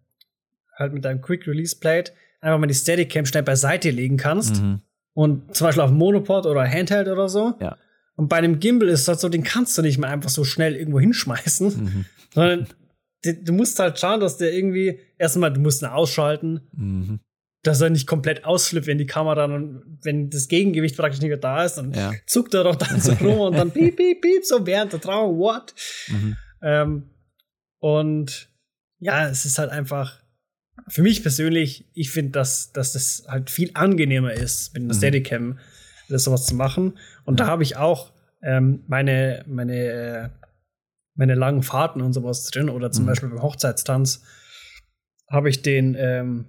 [0.77, 4.63] halt mit deinem Quick Release Plate einfach mal die Steadicam schnell beiseite legen kannst.
[4.63, 4.83] Mhm.
[5.15, 7.55] Und zum Beispiel auf Monopod oder Handheld oder so.
[7.61, 7.77] Ja.
[8.23, 10.77] Und bei einem Gimbal ist das so, den kannst du nicht mehr einfach so schnell
[10.77, 12.05] irgendwo hinschmeißen, mhm.
[12.33, 12.69] sondern
[13.25, 17.19] du musst halt schauen, dass der irgendwie, erstmal, du musst ihn ausschalten, mhm.
[17.65, 21.37] dass er nicht komplett ausflippt, wenn die Kamera dann, wenn das Gegengewicht praktisch nicht mehr
[21.37, 22.13] da ist, dann ja.
[22.27, 25.37] zuckt er doch dann so rum und dann piep, piep, piep, so während der Trauung,
[25.41, 25.75] what?
[26.07, 26.37] Mhm.
[26.63, 27.11] Ähm,
[27.81, 28.51] und
[29.01, 30.23] ja, es ist halt einfach,
[30.87, 34.99] für mich persönlich, ich finde, dass, dass das halt viel angenehmer ist, mit einer mhm.
[34.99, 35.59] Steadicam
[36.13, 36.99] das sowas zu machen.
[37.25, 38.12] Und da habe ich auch
[38.43, 40.29] ähm, meine, meine, äh,
[41.15, 42.69] meine langen Fahrten und sowas drin.
[42.69, 43.09] Oder zum mhm.
[43.09, 44.23] Beispiel beim Hochzeitstanz
[45.31, 46.47] habe ich den ähm,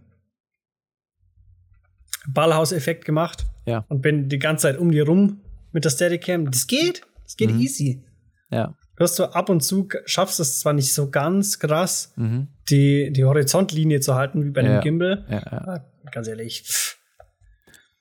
[2.28, 3.46] Ballhaus-Effekt gemacht.
[3.66, 3.86] Ja.
[3.88, 6.52] Und bin die ganze Zeit um die rum mit der Steadicam.
[6.52, 7.06] Das geht.
[7.24, 7.60] Das geht mhm.
[7.62, 8.04] easy.
[8.50, 8.76] Ja.
[8.96, 12.50] Du hast so ab und zu, schaffst es zwar nicht so ganz krass, mhm.
[12.70, 15.26] die, die Horizontlinie zu halten, wie bei einem Gimbal.
[15.30, 15.86] Ja, ja.
[16.12, 16.64] Ganz ehrlich.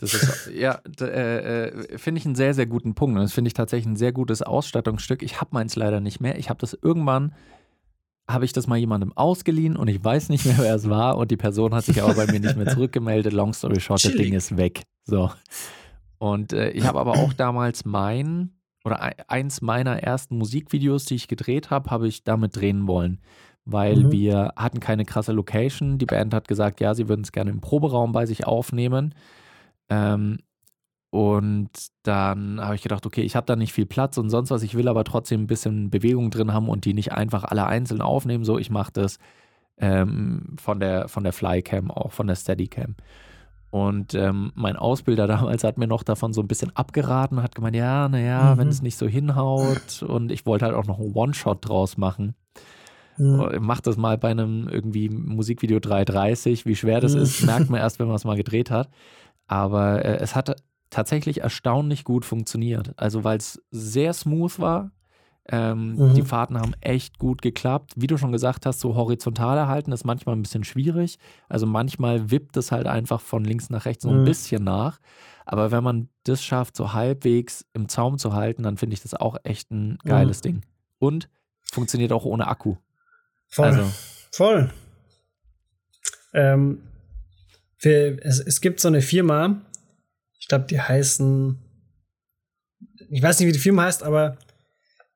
[0.02, 3.16] Das ist, ja, äh, äh, finde ich einen sehr, sehr guten Punkt.
[3.16, 5.22] Und das finde ich tatsächlich ein sehr gutes Ausstattungsstück.
[5.22, 6.36] Ich habe meins leider nicht mehr.
[6.40, 7.32] Ich habe das irgendwann,
[8.28, 11.18] habe ich das mal jemandem ausgeliehen und ich weiß nicht mehr, wer es war.
[11.18, 13.32] Und die Person hat sich aber bei mir nicht mehr zurückgemeldet.
[13.32, 14.82] Long story short, das Ding ist weg.
[15.04, 15.30] So.
[16.18, 18.50] Und äh, ich habe aber auch damals mein
[18.84, 23.20] oder eins meiner ersten Musikvideos, die ich gedreht habe, habe ich damit drehen wollen.
[23.64, 24.10] Weil mhm.
[24.10, 25.98] wir hatten keine krasse Location.
[25.98, 29.14] Die Band hat gesagt, ja, sie würden es gerne im Proberaum bei sich aufnehmen.
[29.92, 30.38] Ähm,
[31.10, 31.70] und
[32.04, 34.62] dann habe ich gedacht, okay, ich habe da nicht viel Platz und sonst was.
[34.62, 38.00] Ich will aber trotzdem ein bisschen Bewegung drin haben und die nicht einfach alle einzeln
[38.00, 38.44] aufnehmen.
[38.44, 39.18] So, ich mache das
[39.76, 42.96] ähm, von der, von der Flycam, auch von der Steadycam.
[43.68, 47.76] Und ähm, mein Ausbilder damals hat mir noch davon so ein bisschen abgeraten, hat gemeint,
[47.76, 48.58] ja, naja, mhm.
[48.58, 52.34] wenn es nicht so hinhaut und ich wollte halt auch noch einen One-Shot draus machen.
[53.18, 53.58] Mhm.
[53.60, 57.22] Mach das mal bei einem irgendwie Musikvideo 330, wie schwer das mhm.
[57.22, 58.88] ist, merkt man erst, wenn man es mal gedreht hat.
[59.52, 60.56] Aber äh, es hat
[60.88, 62.94] tatsächlich erstaunlich gut funktioniert.
[62.96, 64.92] Also weil es sehr smooth war,
[65.48, 66.14] ähm, mhm.
[66.14, 67.94] Die Fahrten haben echt gut geklappt.
[67.96, 71.18] Wie du schon gesagt hast, so horizontal erhalten ist manchmal ein bisschen schwierig.
[71.48, 74.24] Also manchmal wippt es halt einfach von links nach rechts so ein mhm.
[74.24, 75.00] bisschen nach.
[75.44, 79.14] Aber wenn man das schafft, so halbwegs im Zaum zu halten, dann finde ich das
[79.14, 80.42] auch echt ein geiles mhm.
[80.42, 80.62] Ding.
[81.00, 81.28] Und
[81.60, 82.76] funktioniert auch ohne Akku.
[83.48, 83.66] Voll.
[83.66, 83.92] Also.
[84.30, 84.70] Voll.
[86.32, 86.82] Ähm,
[87.90, 89.62] es, es gibt so eine Firma,
[90.38, 91.58] ich glaube, die heißen,
[93.10, 94.38] ich weiß nicht, wie die Firma heißt, aber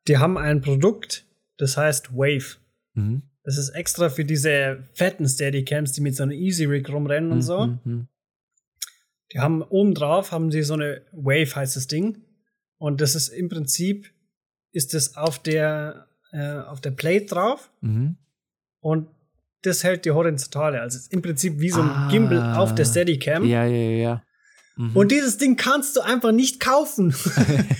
[0.09, 1.27] die haben ein Produkt,
[1.57, 2.57] das heißt Wave.
[2.95, 3.23] Mhm.
[3.43, 7.39] Das ist extra für diese fetten Steadycams, die mit so einer Easy Rig rumrennen und
[7.39, 7.43] mhm.
[7.43, 7.67] so.
[7.67, 8.09] Mhm.
[9.33, 12.23] Die haben oben drauf haben sie so eine Wave heißt das Ding
[12.79, 14.13] und das ist im Prinzip
[14.73, 18.17] ist das auf der äh, auf der Plate drauf mhm.
[18.81, 19.09] und
[19.67, 23.45] das hält die horizontale, also im Prinzip wie so ein ah, Gimbal auf der Steadicam.
[23.45, 24.23] Ja, ja, ja.
[24.77, 24.97] Mhm.
[24.97, 27.15] Und dieses Ding kannst du einfach nicht kaufen.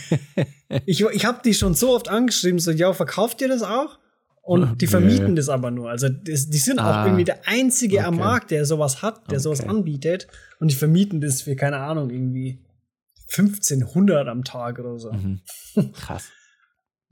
[0.87, 3.99] ich ich habe die schon so oft angeschrieben, so, ja, verkauft ihr das auch?
[4.43, 5.35] Und die vermieten nee.
[5.35, 5.91] das aber nur.
[5.91, 8.07] Also das, die sind ah, auch irgendwie der einzige okay.
[8.07, 9.43] am Markt, der sowas hat, der okay.
[9.43, 10.29] sowas anbietet.
[10.61, 12.65] Und die vermieten das für, keine Ahnung, irgendwie
[13.37, 15.13] 1500 am Tag oder so.
[15.13, 15.41] Mhm.
[15.95, 16.29] Krass.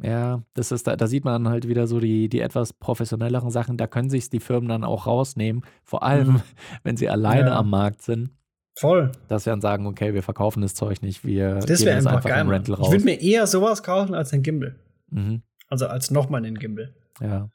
[0.02, 3.76] Ja, das ist da, da sieht man halt wieder so die, die etwas professionelleren Sachen.
[3.76, 5.64] Da können sich die Firmen dann auch rausnehmen.
[5.84, 6.42] Vor allem, mhm.
[6.82, 7.58] wenn sie alleine ja.
[7.58, 8.30] am Markt sind.
[8.76, 9.12] Voll.
[9.28, 12.30] Dass wir dann sagen, okay, wir verkaufen das Zeug nicht, wir das geben einfach, einfach
[12.30, 12.88] geil, Rental raus.
[12.88, 14.74] Ich würde mir eher sowas kaufen als ein Gimbal.
[15.10, 15.42] Mhm.
[15.68, 16.92] Also als nochmal einen Gimbal.
[17.20, 17.50] Ja.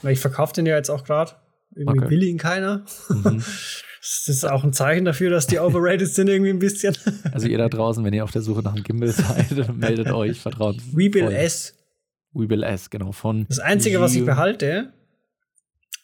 [0.00, 1.32] Weil ich verkaufe den ja jetzt auch gerade.
[1.74, 2.10] Irgendwie okay.
[2.10, 2.84] will ihn keiner.
[3.10, 3.42] Mhm.
[4.04, 6.94] Das ist auch ein Zeichen dafür, dass die overrated sind irgendwie ein bisschen.
[7.32, 10.38] Also ihr da draußen, wenn ihr auf der Suche nach einem Gimbal seid, meldet euch,
[10.38, 10.76] vertraut.
[10.92, 11.74] Weebill S.
[12.34, 13.12] Weebill S, genau.
[13.12, 14.92] Von das Einzige, was ich behalte,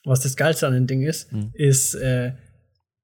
[0.04, 1.50] was das Geilste an dem Ding ist, mhm.
[1.52, 2.32] ist äh,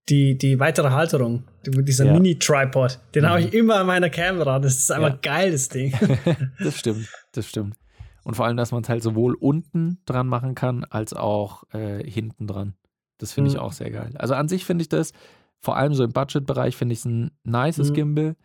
[0.08, 2.12] die, die weitere Halterung, dieser ja.
[2.14, 3.28] Mini-Tripod, den mhm.
[3.28, 4.58] habe ich immer an meiner Kamera.
[4.58, 5.18] Das ist einfach ja.
[5.20, 5.92] geil, das Ding.
[6.58, 7.76] das stimmt, das stimmt.
[8.24, 12.02] Und vor allem, dass man es halt sowohl unten dran machen kann, als auch äh,
[12.02, 12.74] hinten dran.
[13.18, 13.56] Das finde mhm.
[13.56, 14.10] ich auch sehr geil.
[14.14, 15.12] Also an sich finde ich das,
[15.60, 17.94] vor allem so im Budget-Bereich, finde ich es ein nices mhm.
[17.94, 18.36] Gimbal.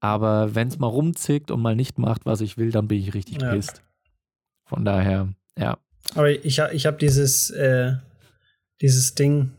[0.00, 3.14] Aber wenn es mal rumzickt und mal nicht macht, was ich will, dann bin ich
[3.14, 3.52] richtig ja.
[3.52, 3.82] pisst.
[4.64, 5.78] Von daher, ja.
[6.14, 7.94] Aber ich, ich habe dieses, äh,
[8.80, 9.50] dieses Ding,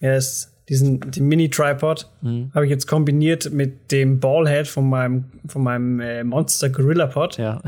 [0.00, 2.50] ja, ist diesen den Mini-Tripod mhm.
[2.54, 7.36] habe ich jetzt kombiniert mit dem Ballhead von meinem, von meinem äh, Monster Gorilla Pod.
[7.36, 7.60] Ja.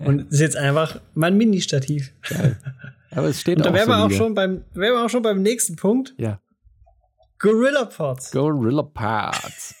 [0.00, 2.12] und ist jetzt einfach mein Mini-Stativ.
[3.10, 5.42] Aber es steht und da wären wir auch schon beim, wären wir auch schon beim
[5.42, 6.14] nächsten Punkt.
[6.18, 6.40] Ja.
[7.38, 8.30] Gorilla Pods.
[8.30, 9.74] Gorilla Pods.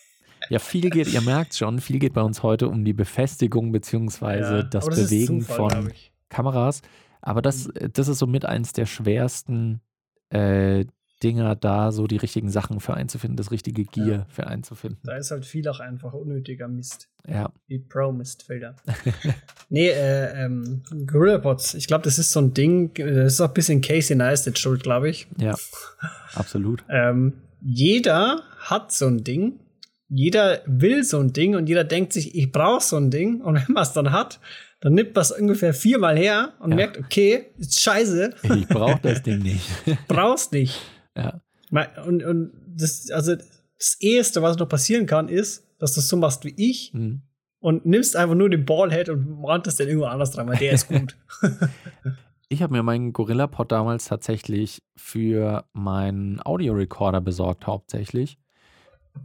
[0.48, 4.58] Ja, viel geht, ihr merkt schon, viel geht bei uns heute um die Befestigung beziehungsweise
[4.58, 5.92] ja, das Bewegen Zufall, von
[6.28, 6.82] Kameras.
[7.20, 9.80] Aber das, das ist somit eins der schwersten
[10.30, 10.84] äh,
[11.22, 14.26] Dinger da, so die richtigen Sachen für einzufinden, das richtige Gear ja.
[14.28, 15.00] für einzufinden.
[15.04, 17.08] Da ist halt viel auch einfach unnötiger Mist.
[17.26, 17.50] Ja.
[17.66, 18.76] Wie Pro-Mistfilter.
[19.70, 23.54] nee, äh, ähm, Gorillapods, ich glaube, das ist so ein Ding, das ist auch ein
[23.54, 25.26] bisschen Casey Neistat schuld, glaube ich.
[25.38, 25.54] Ja,
[26.34, 26.84] absolut.
[26.88, 29.60] ähm, jeder hat so ein Ding,
[30.08, 33.40] jeder will so ein Ding und jeder denkt sich, ich brauche so ein Ding.
[33.40, 34.38] Und wenn man es dann hat,
[34.80, 36.76] dann nimmt man es ungefähr viermal her und ja.
[36.76, 38.34] merkt, okay, ist scheiße.
[38.42, 39.66] Ich brauche das Ding nicht.
[40.06, 40.80] Brauchst nicht.
[41.16, 41.40] Ja.
[42.04, 46.44] Und, und das, also das Eheste, was noch passieren kann, ist, dass du so machst
[46.44, 47.22] wie ich mhm.
[47.60, 50.88] und nimmst einfach nur den Ballhead und warntest den irgendwo anders dran, weil der ist
[50.88, 51.16] gut.
[52.48, 58.38] ich habe mir meinen Gorilla-Pod damals tatsächlich für meinen Audiorecorder besorgt, hauptsächlich.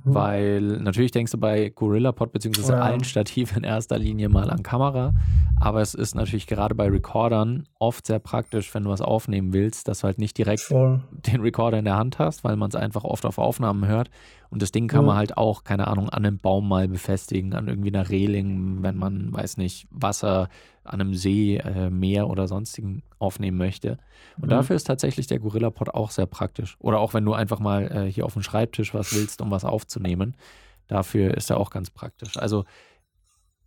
[0.04, 0.14] Mhm.
[0.14, 2.80] Weil natürlich denkst du bei Gorilla Pod beziehungsweise ja.
[2.80, 5.14] allen Stativen in erster Linie mal an Kamera,
[5.60, 9.88] aber es ist natürlich gerade bei Recordern oft sehr praktisch, wenn du was aufnehmen willst,
[9.88, 11.02] dass du halt nicht direkt Voll.
[11.12, 14.10] den Recorder in der Hand hast, weil man es einfach oft auf Aufnahmen hört.
[14.52, 15.08] Und das Ding kann ja.
[15.08, 18.98] man halt auch, keine Ahnung, an einem Baum mal befestigen, an irgendwie einer Reling, wenn
[18.98, 20.50] man, weiß nicht, Wasser
[20.84, 23.98] an einem See, äh, Meer oder sonstigen aufnehmen möchte.
[24.38, 24.50] Und mhm.
[24.50, 26.76] dafür ist tatsächlich der Gorilla Pod auch sehr praktisch.
[26.80, 29.64] Oder auch wenn du einfach mal äh, hier auf dem Schreibtisch was willst, um was
[29.64, 30.36] aufzunehmen.
[30.88, 32.38] Dafür ist er auch ganz praktisch.
[32.38, 32.66] Also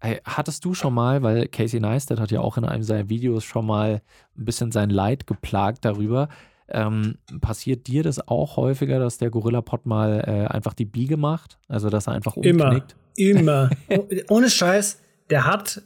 [0.00, 3.42] hey, hattest du schon mal, weil Casey Neistat hat ja auch in einem seiner Videos
[3.42, 4.02] schon mal
[4.36, 6.28] ein bisschen sein Leid geplagt darüber.
[6.68, 11.16] Ähm, passiert dir das auch häufiger, dass der Gorilla Pod mal äh, einfach die Biege
[11.16, 11.58] macht?
[11.68, 12.96] Also dass er einfach umknickt?
[13.16, 14.00] Immer, immer.
[14.30, 15.00] Ohne Scheiß,
[15.30, 15.82] der hat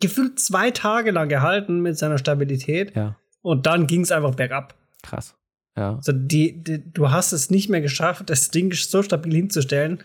[0.00, 2.94] gefühlt zwei Tage lang gehalten mit seiner Stabilität.
[2.96, 3.16] Ja.
[3.42, 4.74] Und dann ging es einfach bergab.
[5.02, 5.34] Krass.
[5.76, 5.96] Ja.
[5.96, 10.02] Also die, die, du hast es nicht mehr geschafft, das Ding so stabil hinzustellen,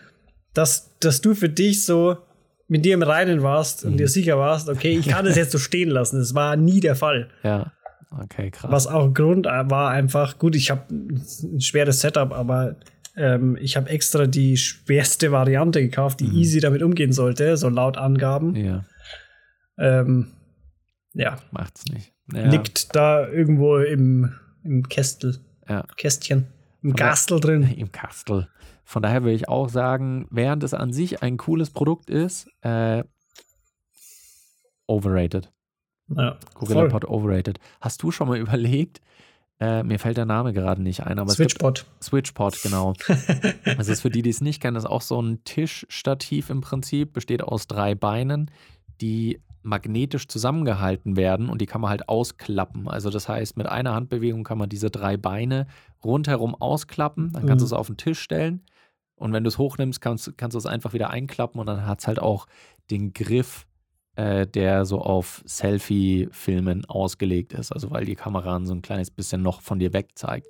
[0.52, 2.18] dass, dass du für dich so
[2.66, 3.92] mit dir im Reinen warst mhm.
[3.92, 6.18] und dir sicher warst, okay, ich kann es jetzt so stehen lassen.
[6.18, 7.28] Das war nie der Fall.
[7.42, 7.72] Ja.
[8.10, 8.70] Okay, krass.
[8.70, 12.76] Was auch Grund war einfach, gut, ich habe ein schweres Setup, aber
[13.16, 16.36] ähm, ich habe extra die schwerste Variante gekauft, die mhm.
[16.36, 18.56] easy damit umgehen sollte, so laut Angaben.
[18.56, 18.84] Ja.
[19.78, 20.32] Ähm,
[21.14, 21.38] ja.
[21.50, 22.12] Macht's nicht.
[22.32, 22.48] Ja.
[22.48, 24.32] Liegt da irgendwo im,
[24.64, 25.38] im Kästel.
[25.68, 25.84] Ja.
[25.96, 26.46] Kästchen.
[26.82, 27.62] Im Kastel drin.
[27.76, 28.48] Im Kastel.
[28.84, 33.04] Von daher würde ich auch sagen, während es an sich ein cooles Produkt ist, äh,
[34.86, 35.52] overrated.
[36.16, 37.58] Ja, GorillaPod overrated.
[37.80, 39.00] Hast du schon mal überlegt,
[39.60, 41.86] äh, mir fällt der Name gerade nicht ein, aber Switchpod.
[42.02, 42.94] Switchpod, genau.
[43.64, 47.12] das ist für die, die es nicht kennen, ist auch so ein Tischstativ im Prinzip,
[47.12, 48.50] besteht aus drei Beinen,
[49.00, 52.88] die magnetisch zusammengehalten werden und die kann man halt ausklappen.
[52.88, 55.66] Also das heißt, mit einer Handbewegung kann man diese drei Beine
[56.02, 57.68] rundherum ausklappen, dann kannst mhm.
[57.68, 58.62] du es auf den Tisch stellen
[59.16, 62.00] und wenn du es hochnimmst, kannst, kannst du es einfach wieder einklappen und dann hat
[62.00, 62.46] es halt auch
[62.90, 63.66] den Griff,
[64.16, 69.42] äh, der so auf Selfie-Filmen ausgelegt ist, also weil die Kamera so ein kleines bisschen
[69.42, 70.48] noch von dir weg zeigt.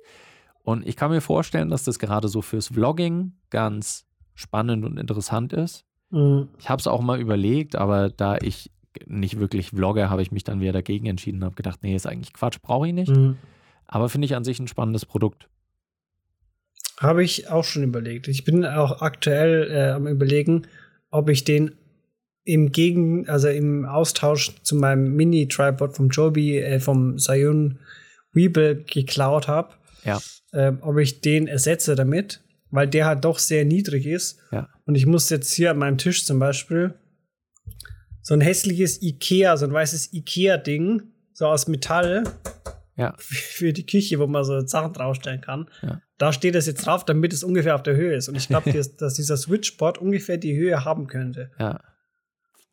[0.63, 5.53] Und ich kann mir vorstellen, dass das gerade so fürs Vlogging ganz spannend und interessant
[5.53, 5.85] ist.
[6.11, 6.49] Mhm.
[6.59, 8.71] Ich habe es auch mal überlegt, aber da ich
[9.05, 12.07] nicht wirklich vlogge, habe ich mich dann wieder dagegen entschieden und habe gedacht, nee, ist
[12.07, 13.15] eigentlich Quatsch, brauche ich nicht.
[13.15, 13.37] Mhm.
[13.87, 15.47] Aber finde ich an sich ein spannendes Produkt.
[16.99, 18.27] Habe ich auch schon überlegt.
[18.27, 20.67] Ich bin auch aktuell äh, am überlegen,
[21.09, 21.75] ob ich den
[22.43, 27.79] im Gegen, also im Austausch zu meinem Mini-Tripod vom Joby, äh, vom Sayun
[28.33, 29.73] Weeble geklaut habe.
[30.03, 30.19] Ja.
[30.51, 34.39] Äh, ob ich den ersetze damit, weil der halt doch sehr niedrig ist.
[34.51, 34.69] Ja.
[34.85, 36.95] Und ich muss jetzt hier an meinem Tisch zum Beispiel
[38.21, 42.23] so ein hässliches Ikea, so ein weißes Ikea-Ding, so aus Metall.
[42.95, 43.13] Ja.
[43.17, 45.69] Für die Küche, wo man so Sachen draufstellen kann.
[45.81, 46.01] Ja.
[46.17, 48.29] Da steht es jetzt drauf, damit es ungefähr auf der Höhe ist.
[48.29, 51.51] Und ich glaube, dass dieser Switchboard ungefähr die Höhe haben könnte.
[51.59, 51.79] Ja.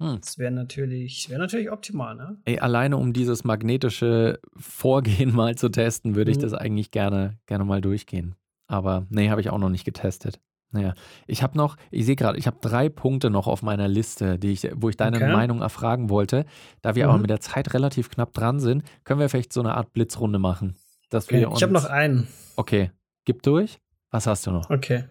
[0.01, 0.19] Hm.
[0.21, 2.37] Das wäre natürlich, wär natürlich optimal, ne?
[2.45, 6.43] Ey, alleine um dieses magnetische Vorgehen mal zu testen, würde ich mhm.
[6.43, 8.35] das eigentlich gerne, gerne mal durchgehen.
[8.69, 10.41] Aber nee, habe ich auch noch nicht getestet.
[10.71, 10.93] Naja,
[11.27, 14.53] ich habe noch, ich sehe gerade, ich habe drei Punkte noch auf meiner Liste, die
[14.53, 15.33] ich, wo ich deine okay.
[15.33, 16.45] Meinung erfragen wollte.
[16.83, 17.11] Da wir mhm.
[17.11, 20.39] aber mit der Zeit relativ knapp dran sind, können wir vielleicht so eine Art Blitzrunde
[20.39, 20.77] machen.
[21.09, 21.41] Dass okay.
[21.41, 22.29] wir ich habe noch einen.
[22.57, 22.91] Okay,
[23.25, 23.81] gib durch.
[24.11, 24.69] Was hast du noch?
[24.69, 25.05] Okay.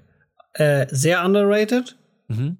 [0.53, 1.97] Äh, sehr underrated.
[2.27, 2.57] Mhm.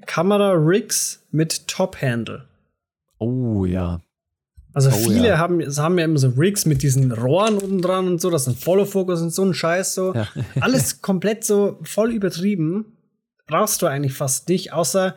[0.00, 2.46] Kamera Rigs mit Top-Handle.
[3.18, 4.00] Oh ja.
[4.74, 5.38] Also oh, viele ja.
[5.38, 8.58] haben, haben ja immer so Rigs mit diesen Rohren unten dran und so, das sind
[8.58, 10.14] Follow Focus und so ein Scheiß so.
[10.14, 10.26] Ja.
[10.60, 12.96] Alles komplett so voll übertrieben.
[13.46, 15.14] Brauchst du eigentlich fast nicht, außer,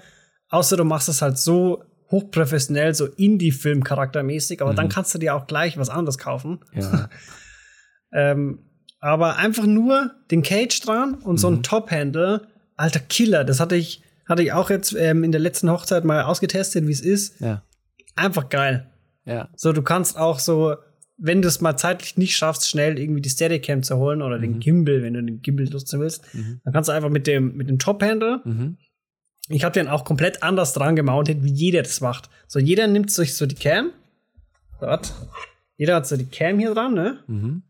[0.50, 4.76] außer du machst es halt so hochprofessionell, so Indie-Film charaktermäßig, aber mhm.
[4.76, 6.60] dann kannst du dir auch gleich was anderes kaufen.
[6.74, 7.10] Ja.
[8.12, 8.60] ähm,
[9.00, 11.38] aber einfach nur den Cage dran und mhm.
[11.38, 11.64] so ein mhm.
[11.64, 16.04] Top-Handle, alter Killer, das hatte ich, hatte ich auch jetzt ähm, in der letzten Hochzeit
[16.04, 17.40] mal ausgetestet, wie es ist.
[17.40, 17.64] Ja.
[18.16, 18.90] Einfach geil.
[19.26, 19.50] Ja.
[19.56, 20.76] So, du kannst auch so,
[21.18, 24.42] wenn du es mal zeitlich nicht schaffst, schnell irgendwie die Steadicam zu holen oder mhm.
[24.42, 26.62] den Gimbal, wenn du den Gimbal nutzen willst, mhm.
[26.64, 28.42] dann kannst du einfach mit dem, mit dem Top-Handle.
[28.44, 28.78] Mhm.
[29.50, 32.30] Ich habe den auch komplett anders dran gemountet, wie jeder das macht.
[32.48, 33.92] So, jeder nimmt sich so die Cam.
[34.80, 35.14] Dort.
[35.78, 37.20] Jeder hat so die Cam hier dran, ne?
[37.28, 37.64] Mhm.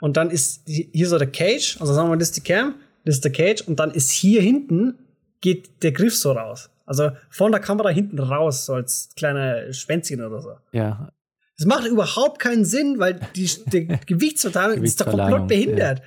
[0.00, 1.76] Und dann ist hier so der Cage.
[1.80, 3.62] Also sagen wir, das ist die Cam, das ist der Cage.
[3.62, 4.94] Und dann ist hier hinten,
[5.40, 6.70] geht der Griff so raus.
[6.86, 10.52] Also von der Kamera hinten raus, so als kleiner Schwänzchen oder so.
[10.72, 11.10] Ja.
[11.58, 15.98] Das macht überhaupt keinen Sinn, weil die, die Gewichtsverteilung ist doch komplett behindert.
[15.98, 16.04] Ja.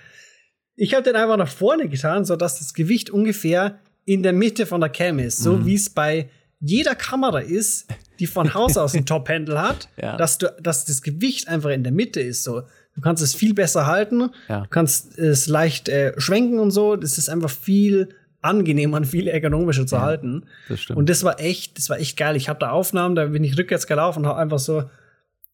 [0.76, 4.82] Ich habe den einfach nach vorne getan, sodass das Gewicht ungefähr in der Mitte von
[4.82, 5.38] der Cam ist.
[5.38, 5.66] So mhm.
[5.66, 7.88] wie es bei jeder Kamera ist,
[8.20, 10.16] die von Haus aus einen Top-Handle hat, ja.
[10.16, 12.44] dass, du, dass das Gewicht einfach in der Mitte ist.
[12.44, 12.64] So.
[12.96, 14.62] Du kannst es viel besser halten, ja.
[14.62, 16.96] du kannst es leicht äh, schwenken und so.
[16.96, 18.10] Das ist einfach viel
[18.42, 20.46] angenehmer und viel ergonomischer zu ja, halten.
[20.68, 20.98] Das stimmt.
[20.98, 22.36] Und das war echt, das war echt geil.
[22.36, 24.84] Ich habe da Aufnahmen, da bin ich rückwärts gelaufen und habe einfach so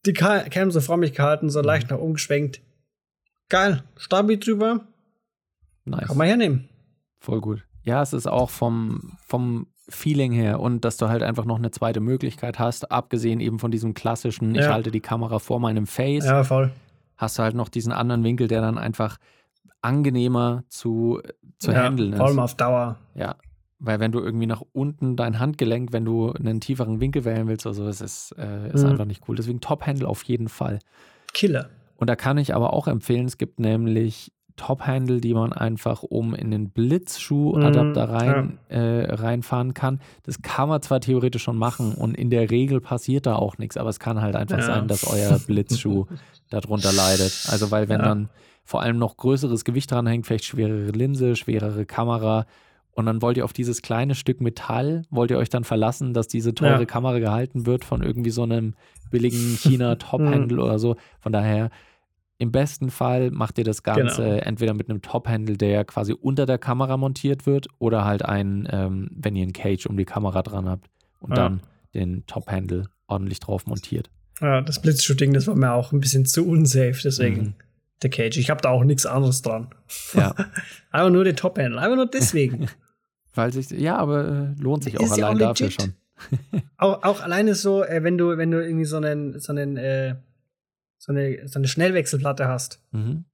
[0.06, 1.66] die Cam so vor mich gehalten, so mhm.
[1.66, 2.60] leicht nach oben geschwenkt.
[3.48, 3.82] Geil.
[3.96, 4.86] Stabi drüber.
[5.84, 6.08] Nice.
[6.08, 6.68] Kann man hernehmen.
[7.18, 7.64] Voll gut.
[7.82, 11.70] Ja, es ist auch vom, vom Feeling her und dass du halt einfach noch eine
[11.70, 14.62] zweite Möglichkeit hast, abgesehen eben von diesem klassischen, ja.
[14.62, 16.26] ich halte die Kamera vor meinem Face.
[16.26, 16.70] Ja, voll.
[17.16, 19.18] Hast du halt noch diesen anderen Winkel, der dann einfach
[19.82, 21.20] angenehmer zu,
[21.58, 22.18] zu ja, handeln ist.
[22.18, 22.96] Vor allem auf Dauer.
[23.14, 23.36] Ja.
[23.80, 27.66] Weil wenn du irgendwie nach unten dein Handgelenk, wenn du einen tieferen Winkel wählen willst,
[27.66, 28.90] also das ist, äh, ist mhm.
[28.90, 29.36] einfach nicht cool.
[29.36, 30.80] Deswegen Top-Handle auf jeden Fall.
[31.32, 31.68] Killer.
[31.96, 36.34] Und da kann ich aber auch empfehlen, es gibt nämlich Top-Handle, die man einfach um
[36.34, 38.76] in den Blitzschuh-Adapter mhm, rein, ja.
[38.76, 40.00] äh, reinfahren kann.
[40.24, 43.76] Das kann man zwar theoretisch schon machen und in der Regel passiert da auch nichts,
[43.76, 44.64] aber es kann halt einfach ja.
[44.64, 46.06] sein, dass euer Blitzschuh
[46.50, 47.46] darunter leidet.
[47.48, 48.06] Also weil wenn ja.
[48.06, 48.28] dann
[48.68, 52.44] vor allem noch größeres Gewicht dranhängt, vielleicht schwerere Linse, schwerere Kamera
[52.92, 56.28] und dann wollt ihr auf dieses kleine Stück Metall, wollt ihr euch dann verlassen, dass
[56.28, 58.74] diese teure Kamera gehalten wird von irgendwie so einem
[59.10, 60.96] billigen China Top-Handle oder so.
[61.20, 61.70] Von daher
[62.36, 64.42] im besten Fall macht ihr das Ganze genau.
[64.42, 69.08] entweder mit einem Top-Handle, der quasi unter der Kamera montiert wird, oder halt ein, ähm,
[69.14, 71.36] wenn ihr einen Cage um die Kamera dran habt und ja.
[71.36, 71.60] dann
[71.94, 74.10] den Top-Handle ordentlich drauf montiert.
[74.42, 77.54] Ja, das Blitzshooting, das war mir auch ein bisschen zu unsafe, deswegen mhm.
[78.02, 78.36] Der Cage.
[78.36, 79.68] Ich habe da auch nichts anderes dran.
[80.14, 80.34] Ja.
[80.90, 82.68] einfach nur den Top-Handle, einfach nur deswegen.
[83.34, 85.94] Weil sich, ja, aber äh, lohnt sich auch allein auch dafür schon.
[86.76, 90.16] auch, auch alleine so, äh, wenn du, wenn du irgendwie so einen, so einen äh,
[90.98, 92.82] so eine, so eine Schnellwechselplatte hast.
[92.90, 93.24] Mhm.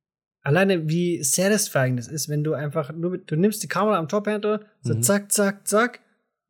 [0.42, 4.61] Alleine wie satisfying das ist, wenn du einfach nur, du nimmst die Kamera am Top-Handle,
[4.83, 5.03] so mhm.
[5.03, 6.00] zack, zack, zack,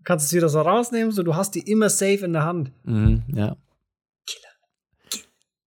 [0.03, 2.73] kannst es wieder so rausnehmen, so du hast die immer safe in der Hand.
[2.83, 3.57] Mhm, ja.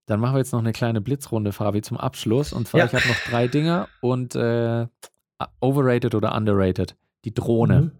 [0.08, 2.54] Dann machen wir jetzt noch eine kleine Blitzrunde, Fabi, zum Abschluss.
[2.54, 2.86] Und zwar, ja.
[2.86, 4.86] ich habe noch drei Dinger und äh,
[5.60, 6.96] overrated oder underrated.
[7.26, 7.80] Die Drohne.
[7.80, 7.92] Mhm.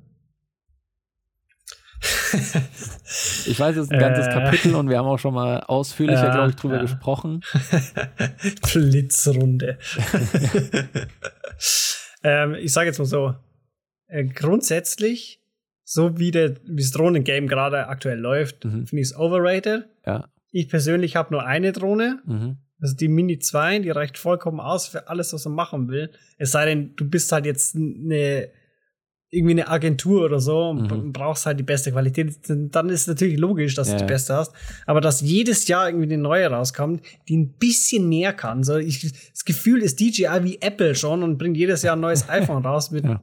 [3.47, 4.31] ich weiß, es ist ein ganzes äh.
[4.31, 6.83] Kapitel und wir haben auch schon mal ausführlicher, ja, glaube ich, drüber ja.
[6.83, 7.43] gesprochen.
[8.73, 9.79] Blitzrunde.
[12.23, 13.35] ähm, ich sage jetzt mal so:
[14.07, 15.43] äh, grundsätzlich,
[15.85, 18.87] so wie, der, wie das Drohnengame gerade aktuell läuft, mhm.
[18.87, 19.89] finde ich es overrated.
[20.07, 20.29] Ja.
[20.51, 22.21] Ich persönlich habe nur eine Drohne.
[22.25, 22.59] Mhm.
[22.81, 26.11] Also die Mini 2, die reicht vollkommen aus für alles, was man machen will.
[26.37, 28.51] Es sei denn, du bist halt jetzt eine
[29.31, 31.13] irgendwie eine Agentur oder so und mhm.
[31.13, 33.95] brauchst halt die beste Qualität, dann ist es natürlich logisch, dass ja.
[33.95, 34.55] du die beste hast.
[34.87, 38.65] Aber dass jedes Jahr irgendwie eine neue rauskommt, die ein bisschen mehr kann.
[38.65, 42.29] So, ich, das Gefühl ist DJI wie Apple schon und bringt jedes Jahr ein neues
[42.29, 43.23] iPhone raus mit, ja.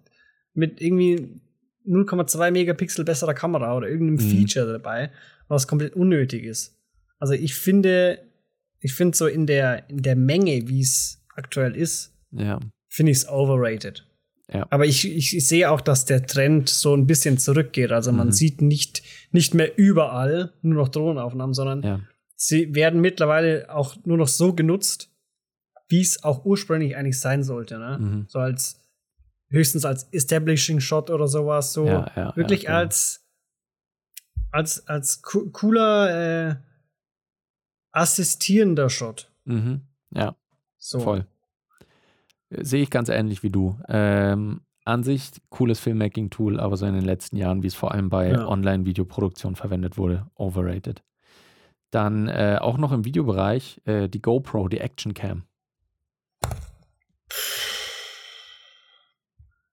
[0.54, 1.42] mit irgendwie
[1.88, 4.32] 0,2 Megapixel besserer Kamera oder irgendeinem mhm.
[4.32, 5.12] Feature dabei,
[5.48, 6.75] was komplett unnötig ist.
[7.19, 8.19] Also ich finde,
[8.80, 12.60] ich finde so in der, in der Menge, wie es aktuell ist, ja.
[12.89, 14.06] finde ich es overrated.
[14.51, 14.67] Ja.
[14.69, 17.91] Aber ich, ich, sehe auch, dass der Trend so ein bisschen zurückgeht.
[17.91, 18.32] Also man mhm.
[18.32, 19.01] sieht nicht,
[19.32, 21.99] nicht mehr überall nur noch Drohnenaufnahmen, sondern ja.
[22.36, 25.10] sie werden mittlerweile auch nur noch so genutzt,
[25.88, 27.80] wie es auch ursprünglich eigentlich sein sollte.
[27.80, 27.97] Ne?
[27.99, 28.25] Mhm.
[28.28, 28.86] So als
[29.49, 31.73] höchstens als Establishing Shot oder sowas.
[31.73, 33.25] So ja, ja, wirklich als,
[34.51, 36.56] als, als cooler äh,
[37.95, 39.31] assistierender Shot.
[39.45, 39.81] Mhm.
[40.12, 40.36] Ja.
[40.77, 40.99] So.
[40.99, 41.25] Voll.
[42.49, 43.79] Sehe ich ganz ähnlich wie du.
[43.88, 48.10] Ähm, an sich cooles Filmmaking-Tool, aber so in den letzten Jahren, wie es vor allem
[48.10, 48.47] bei ja.
[48.47, 51.03] Online-Videoproduktion verwendet wurde, overrated.
[51.89, 55.43] Dann äh, auch noch im Videobereich äh, die GoPro, die Action Cam.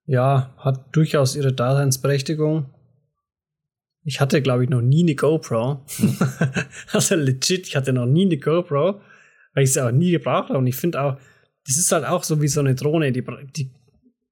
[0.06, 2.66] Ja, hat durchaus ihre Daseinsberechtigung.
[4.04, 5.84] Ich hatte, glaube ich, noch nie eine GoPro.
[6.92, 9.00] also legit, ich hatte noch nie eine GoPro,
[9.54, 10.58] weil ich sie auch nie gebraucht habe.
[10.58, 11.18] Und ich finde auch,
[11.66, 13.24] das ist halt auch so wie so eine Drohne, die,
[13.56, 13.70] die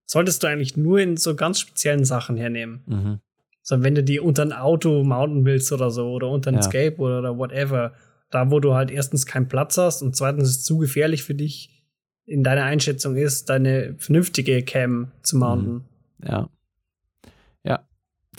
[0.04, 2.82] solltest du eigentlich nur in so ganz speziellen Sachen hernehmen.
[2.86, 3.20] Mhm.
[3.62, 6.62] So, wenn du die unter ein Auto mounten willst oder so, oder unter ein ja.
[6.62, 7.92] Skateboard oder whatever,
[8.30, 11.34] da wo du halt erstens keinen Platz hast und zweitens ist es zu gefährlich für
[11.34, 11.84] dich,
[12.26, 15.72] in deiner Einschätzung ist, deine vernünftige Cam zu mounten.
[16.18, 16.26] Mhm.
[16.26, 16.50] Ja,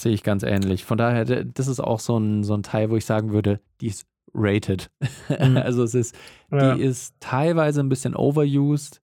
[0.02, 0.86] sehe ich ganz ähnlich.
[0.86, 3.88] Von daher, das ist auch so ein, so ein Teil, wo ich sagen würde, die
[3.88, 4.90] ist rated.
[5.40, 5.58] Mhm.
[5.58, 6.16] also es ist,
[6.52, 6.76] ja.
[6.76, 9.02] die ist teilweise ein bisschen overused,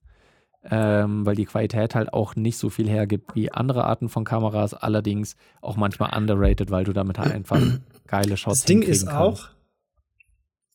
[0.71, 4.75] ähm, weil die Qualität halt auch nicht so viel hergibt wie andere Arten von Kameras,
[4.75, 7.61] allerdings auch manchmal underrated, weil du damit halt einfach
[8.07, 9.17] geile Shots Das Ding ist kannst.
[9.17, 9.49] auch,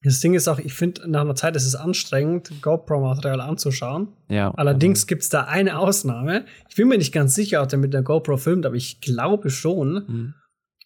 [0.04, 4.10] Das Ding ist auch, ich finde, nach einer Zeit ist es anstrengend, GoPro-Material anzuschauen.
[4.28, 4.52] Ja.
[4.52, 5.10] Allerdings genau.
[5.10, 6.46] gibt es da eine Ausnahme.
[6.68, 9.50] Ich bin mir nicht ganz sicher, ob der mit der GoPro filmt, aber ich glaube
[9.50, 10.34] schon.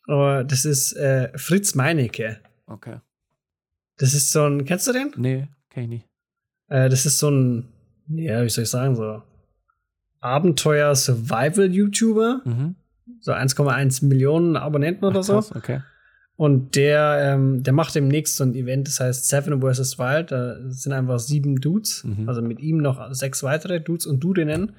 [0.07, 0.47] Mhm.
[0.47, 2.39] Das ist äh, Fritz Meinecke.
[2.67, 2.99] Okay.
[3.97, 5.11] Das ist so ein, kennst du den?
[5.17, 6.07] Nee, kenn ich nicht.
[6.69, 7.69] Äh, das ist so ein,
[8.07, 9.23] ja, wie soll ich sagen, so
[10.21, 12.41] Abenteuer-Survival-YouTuber.
[12.45, 12.75] Mhm.
[13.19, 15.33] So 1,1 Millionen Abonnenten Ach, oder so.
[15.33, 15.81] Krass, okay.
[16.37, 19.97] Und der, ähm, der macht demnächst so ein Event, das heißt Seven vs.
[19.97, 20.31] Wild.
[20.31, 22.29] Da sind einfach sieben Dudes, mhm.
[22.29, 24.73] also mit ihm noch sechs weitere Dudes und Dudinnen,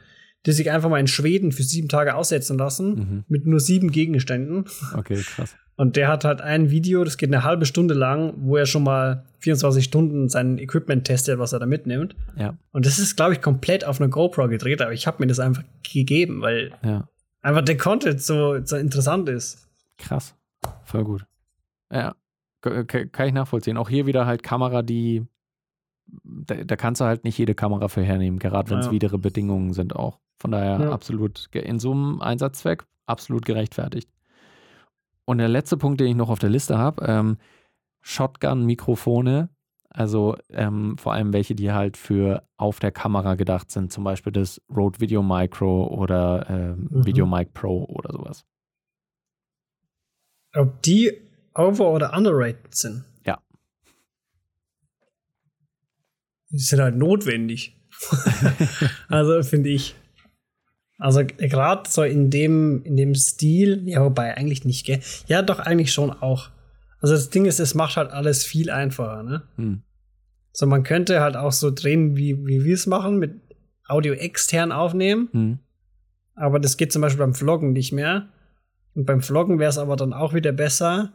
[0.46, 3.24] die sich einfach mal in Schweden für sieben Tage aussetzen lassen, mhm.
[3.26, 4.66] mit nur sieben Gegenständen.
[4.94, 5.56] Okay, krass.
[5.74, 8.82] Und der hat halt ein Video, das geht eine halbe Stunde lang, wo er schon
[8.84, 12.16] mal 24 Stunden sein Equipment testet, was er da mitnimmt.
[12.36, 12.56] Ja.
[12.72, 15.38] Und das ist, glaube ich, komplett auf einer GoPro gedreht, aber ich habe mir das
[15.38, 17.08] einfach gegeben, weil ja.
[17.42, 19.68] einfach der Content so, so interessant ist.
[19.98, 20.34] Krass.
[20.84, 21.24] Voll gut.
[21.92, 22.14] Ja.
[22.60, 23.76] Kann ich nachvollziehen.
[23.76, 25.26] Auch hier wieder halt Kamera, die
[26.24, 28.92] da, da kannst du halt nicht jede Kamera für hernehmen, gerade wenn es ja.
[28.92, 30.18] widere Bedingungen sind auch.
[30.38, 30.92] Von daher ja.
[30.92, 34.10] absolut in so einem Einsatzzweck absolut gerechtfertigt.
[35.24, 37.38] Und der letzte Punkt, den ich noch auf der Liste habe, ähm,
[38.00, 39.50] Shotgun-Mikrofone,
[39.90, 44.32] also ähm, vor allem welche, die halt für auf der Kamera gedacht sind, zum Beispiel
[44.32, 47.06] das Rode Video Micro oder ähm, mhm.
[47.06, 48.44] Video Mic Pro oder sowas.
[50.54, 51.27] Ob die
[51.58, 53.04] over- oder underrated sind?
[53.26, 53.38] Ja.
[56.50, 57.76] Die sind halt notwendig.
[59.08, 59.94] also finde ich.
[60.98, 65.00] Also gerade so in dem, in dem Stil, ja, wobei eigentlich nicht, gell?
[65.26, 66.50] Ja, doch eigentlich schon auch.
[67.00, 69.42] Also das Ding ist, es macht halt alles viel einfacher, ne?
[69.56, 69.82] Hm.
[70.52, 73.40] So, man könnte halt auch so drehen, wie, wie wir es machen, mit
[73.86, 75.28] Audio extern aufnehmen.
[75.30, 75.58] Hm.
[76.34, 78.28] Aber das geht zum Beispiel beim Vloggen nicht mehr.
[78.94, 81.12] Und beim Vloggen wäre es aber dann auch wieder besser,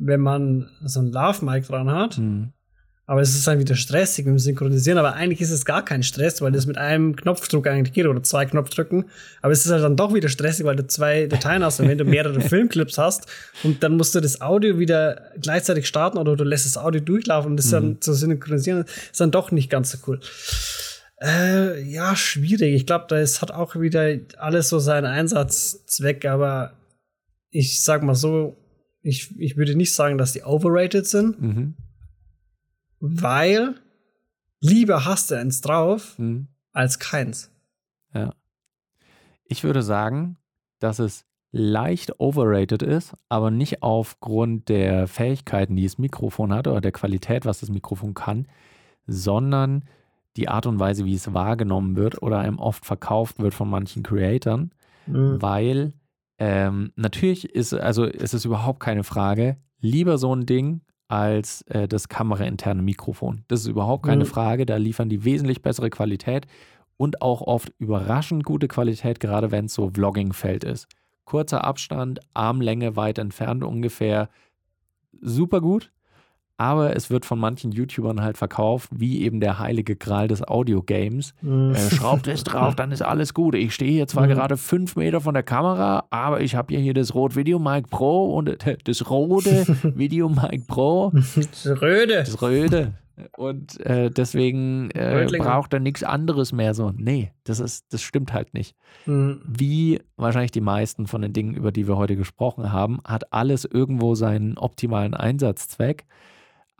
[0.00, 2.16] wenn man so ein Love-Mic dran hat.
[2.16, 2.52] Hm.
[3.06, 4.98] Aber es ist dann wieder stressig mit dem Synchronisieren.
[4.98, 8.22] Aber eigentlich ist es gar kein Stress, weil das mit einem Knopfdruck eigentlich geht oder
[8.22, 9.06] zwei Knopfdrücken.
[9.40, 11.96] Aber es ist halt dann doch wieder stressig, weil du zwei Dateien hast und wenn
[11.96, 13.26] du mehrere Filmclips hast
[13.64, 17.52] und dann musst du das Audio wieder gleichzeitig starten oder du lässt das Audio durchlaufen
[17.52, 17.72] und das mhm.
[17.72, 20.20] dann zu synchronisieren, ist dann doch nicht ganz so cool.
[21.22, 22.74] Äh, ja, schwierig.
[22.74, 26.74] Ich glaube, das hat auch wieder alles so seinen Einsatzzweck, aber
[27.50, 28.58] ich sag mal so,
[29.00, 31.40] ich, ich würde nicht sagen, dass die overrated sind.
[31.40, 31.74] Mhm
[33.00, 33.74] weil
[34.60, 36.48] lieber hast du eins drauf mhm.
[36.72, 37.50] als keins.
[38.14, 38.34] Ja.
[39.44, 40.36] Ich würde sagen,
[40.78, 46.80] dass es leicht overrated ist, aber nicht aufgrund der Fähigkeiten, die das Mikrofon hat oder
[46.80, 48.46] der Qualität, was das Mikrofon kann,
[49.06, 49.84] sondern
[50.36, 54.02] die Art und Weise, wie es wahrgenommen wird oder einem oft verkauft wird von manchen
[54.02, 54.72] Creatoren,
[55.06, 55.40] mhm.
[55.40, 55.94] weil
[56.38, 61.88] ähm, natürlich ist, also ist es überhaupt keine Frage, lieber so ein Ding als äh,
[61.88, 63.44] das kamerainterne Mikrofon.
[63.48, 64.28] Das ist überhaupt keine mhm.
[64.28, 64.66] Frage.
[64.66, 66.46] Da liefern die wesentlich bessere Qualität
[66.96, 70.86] und auch oft überraschend gute Qualität, gerade wenn es so Vlogging-Feld ist.
[71.24, 74.28] Kurzer Abstand, Armlänge weit entfernt ungefähr.
[75.20, 75.90] Super gut
[76.58, 81.32] aber es wird von manchen YouTubern halt verkauft, wie eben der heilige Gral des Audiogames.
[81.40, 81.74] Mhm.
[81.74, 83.54] Äh, schraubt es drauf, dann ist alles gut.
[83.54, 84.30] Ich stehe hier zwar mhm.
[84.30, 88.34] gerade fünf Meter von der Kamera, aber ich habe hier das Rode Video Mic Pro
[88.36, 91.12] und äh, das Rode Video Mic Pro.
[91.14, 92.24] Das Röde.
[92.24, 92.92] Das Röde.
[93.36, 96.92] Und äh, deswegen äh, braucht er nichts anderes mehr so.
[96.96, 98.76] Nee, das ist, das stimmt halt nicht.
[99.06, 99.40] Mhm.
[99.46, 103.64] Wie wahrscheinlich die meisten von den Dingen, über die wir heute gesprochen haben, hat alles
[103.64, 106.04] irgendwo seinen optimalen Einsatzzweck.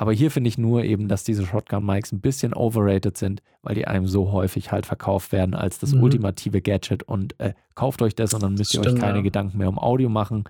[0.01, 3.89] Aber hier finde ich nur eben, dass diese Shotgun-Mics ein bisschen overrated sind, weil die
[3.89, 6.05] einem so häufig halt verkauft werden als das mhm.
[6.05, 9.23] ultimative Gadget und äh, kauft euch das und dann müsst ihr Stimmt, euch keine ja.
[9.25, 10.45] Gedanken mehr um Audio machen.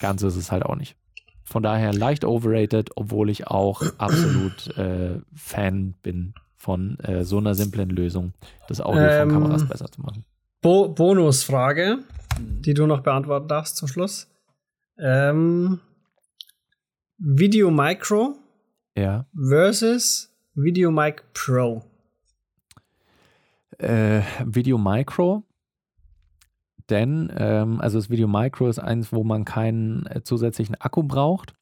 [0.00, 0.96] Ganz ist es halt auch nicht.
[1.44, 7.54] Von daher leicht overrated, obwohl ich auch absolut äh, Fan bin von äh, so einer
[7.54, 8.32] simplen Lösung,
[8.68, 10.24] das Audio ähm, von Kameras besser zu machen.
[10.62, 11.98] Bo Bonusfrage,
[12.40, 14.30] die du noch beantworten darfst zum Schluss.
[14.98, 15.80] Ähm,
[17.18, 18.36] Video Micro
[18.96, 19.26] ja.
[19.34, 21.82] versus Video Mic Pro.
[23.78, 25.44] Äh, Video Micro,
[26.90, 31.54] denn ähm, also das Video Micro ist eins, wo man keinen äh, zusätzlichen Akku braucht,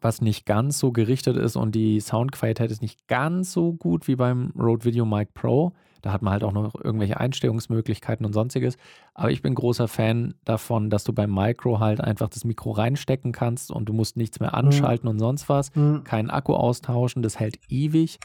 [0.00, 4.16] was nicht ganz so gerichtet ist und die Soundqualität ist nicht ganz so gut wie
[4.16, 5.72] beim Rode Video Mic Pro.
[6.02, 8.76] Da hat man halt auch noch irgendwelche Einstellungsmöglichkeiten und sonstiges.
[9.14, 13.32] Aber ich bin großer Fan davon, dass du beim Micro halt einfach das Mikro reinstecken
[13.32, 15.10] kannst und du musst nichts mehr anschalten mhm.
[15.10, 15.74] und sonst was.
[15.74, 16.04] Mhm.
[16.04, 18.18] Keinen Akku austauschen, das hält ewig.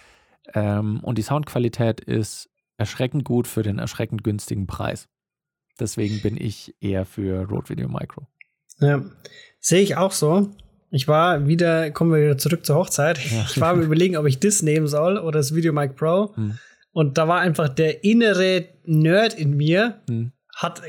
[0.54, 5.08] Ähm, und die Soundqualität ist erschreckend gut für den erschreckend günstigen Preis.
[5.80, 8.28] Deswegen bin ich eher für Rode Video Micro.
[8.80, 9.04] Ja,
[9.60, 10.50] sehe ich auch so.
[10.92, 13.18] Ich war wieder, kommen wir wieder zurück zur Hochzeit.
[13.18, 13.46] Ja.
[13.50, 16.36] Ich war am überlegen, ob ich das nehmen soll oder das Video Mic Pro.
[16.36, 16.60] Hm.
[16.94, 20.32] Und da war einfach der innere Nerd in mir, hm.
[20.56, 20.82] hat,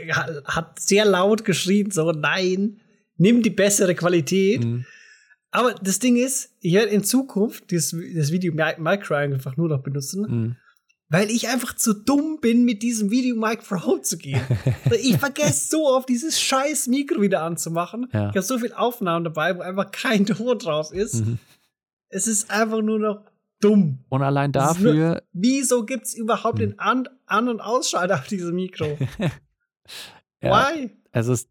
[0.44, 2.80] hat sehr laut geschrien, so, nein,
[3.16, 4.62] nimm die bessere Qualität.
[4.62, 4.84] Hm.
[5.50, 9.84] Aber das Ding ist, ich werde in Zukunft das, das Video Micro einfach nur noch
[9.84, 10.56] benutzen, mhm.
[11.08, 14.40] weil ich einfach zu dumm bin, mit diesem Video Mic Pro zu gehen.
[15.00, 18.08] ich vergesse so oft, dieses scheiß Mikro wieder anzumachen.
[18.12, 18.30] Ja.
[18.30, 21.24] Ich habe so viele Aufnahmen dabei, wo einfach kein Ton drauf ist.
[21.24, 21.38] Mhm.
[22.08, 23.22] Es ist einfach nur noch
[23.64, 23.98] dumm.
[24.08, 25.22] Und allein dafür.
[25.32, 28.86] Wieso gibt es überhaupt den An-, An und Ausschalter auf diesem Mikro?
[30.42, 30.70] ja.
[30.72, 30.90] Why?
[31.16, 31.48] Es,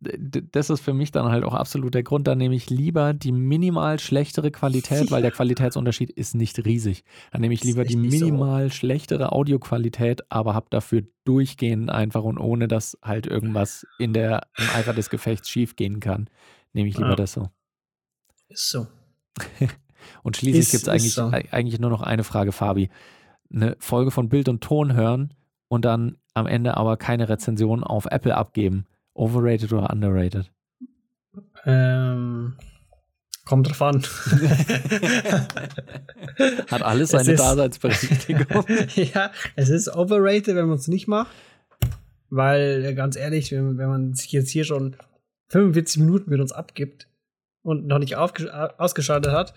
[0.52, 2.28] das ist für mich dann halt auch absolut der Grund.
[2.28, 7.06] Da nehme ich lieber die minimal schlechtere Qualität, weil der Qualitätsunterschied ist nicht riesig.
[7.32, 8.76] Dann nehme ich lieber die minimal so.
[8.76, 14.66] schlechtere Audioqualität, aber habe dafür durchgehend einfach und ohne dass halt irgendwas in der im
[14.76, 16.30] Eifer des Gefechts schief gehen kann,
[16.74, 17.16] nehme ich lieber ja.
[17.16, 17.50] das so.
[18.50, 18.88] Ist so.
[20.24, 21.32] und schließlich gibt es eigentlich, so.
[21.52, 22.90] eigentlich nur noch eine Frage, Fabi.
[23.54, 25.34] Eine Folge von Bild und Ton hören
[25.68, 30.52] und dann am Ende aber keine Rezension auf Apple abgeben Overrated oder underrated?
[31.66, 32.56] Ähm,
[33.46, 34.02] kommt drauf an.
[36.70, 38.66] Hat alles seine Daseinsberechtigung.
[38.96, 41.32] ja, es ist overrated, wenn man es nicht macht.
[42.30, 44.96] Weil, ganz ehrlich, wenn, wenn man sich jetzt hier schon
[45.50, 47.08] 45 Minuten mit uns abgibt
[47.62, 49.54] und noch nicht ausgeschaltet hat, äh,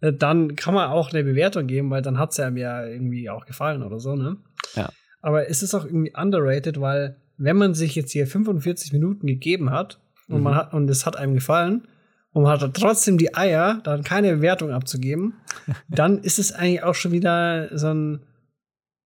[0.00, 3.46] dann kann man auch eine Bewertung geben, weil dann hat es einem ja irgendwie auch
[3.46, 4.36] gefallen oder so, ne?
[4.74, 4.90] Ja.
[5.22, 9.70] Aber es ist auch irgendwie underrated, weil wenn man sich jetzt hier 45 Minuten gegeben
[9.70, 10.42] hat und, mhm.
[10.42, 11.88] man hat, und es hat einem gefallen
[12.32, 15.34] und man hat trotzdem die Eier, dann keine Bewertung abzugeben,
[15.88, 18.26] dann ist es eigentlich auch schon wieder so ein,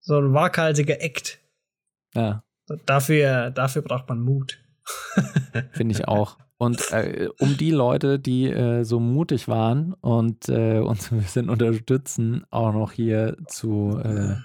[0.01, 1.39] so ein waghalsiger Act.
[2.15, 2.43] Ja.
[2.87, 4.59] Dafür, dafür braucht man Mut.
[5.73, 6.39] Finde ich auch.
[6.61, 11.49] Und äh, um die Leute, die äh, so mutig waren und äh, uns ein bisschen
[11.49, 14.37] unterstützen, auch noch hier zu äh,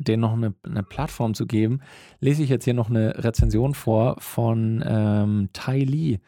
[0.00, 1.80] denen noch eine, eine, Plattform zu geben,
[2.20, 6.20] lese ich jetzt hier noch eine Rezension vor von ähm, Tai Lee.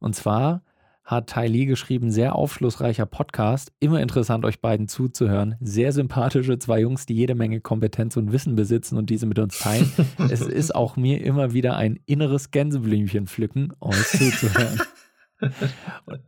[0.00, 0.62] Und zwar
[1.08, 6.80] hat Tai Lee geschrieben, sehr aufschlussreicher Podcast, immer interessant euch beiden zuzuhören, sehr sympathische zwei
[6.80, 9.90] Jungs, die jede Menge Kompetenz und Wissen besitzen und diese mit uns teilen.
[10.30, 14.82] es ist auch mir immer wieder ein inneres Gänseblümchen pflücken, euch zuzuhören.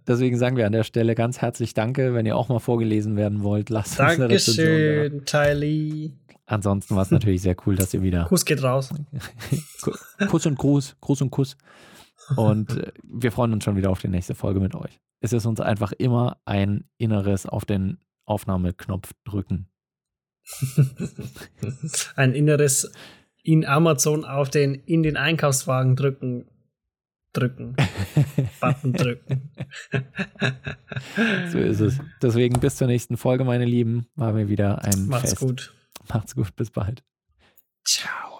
[0.06, 2.14] Deswegen sagen wir an der Stelle ganz herzlich Danke.
[2.14, 6.10] Wenn ihr auch mal vorgelesen werden wollt, lasst uns eine Rezension Dankeschön, Tai Lee.
[6.46, 8.24] Ansonsten war es natürlich sehr cool, dass ihr wieder.
[8.24, 8.94] Kuss geht raus.
[10.28, 11.56] Kuss und Gruß, Gruß und Kuss.
[12.36, 15.00] Und äh, wir freuen uns schon wieder auf die nächste Folge mit euch.
[15.20, 19.68] Es ist uns einfach immer ein inneres auf den Aufnahmeknopf drücken.
[22.16, 22.92] ein inneres
[23.42, 26.46] in Amazon auf den in den Einkaufswagen drücken
[27.32, 27.76] drücken.
[28.60, 29.50] Button drücken.
[31.50, 31.98] so ist es.
[32.22, 34.06] Deswegen bis zur nächsten Folge, meine Lieben.
[34.14, 35.40] War mir wieder ein Macht's Fest.
[35.40, 35.74] gut.
[36.08, 37.02] Macht's gut, bis bald.
[37.84, 38.30] Ciao.
[38.30, 38.39] Ciao.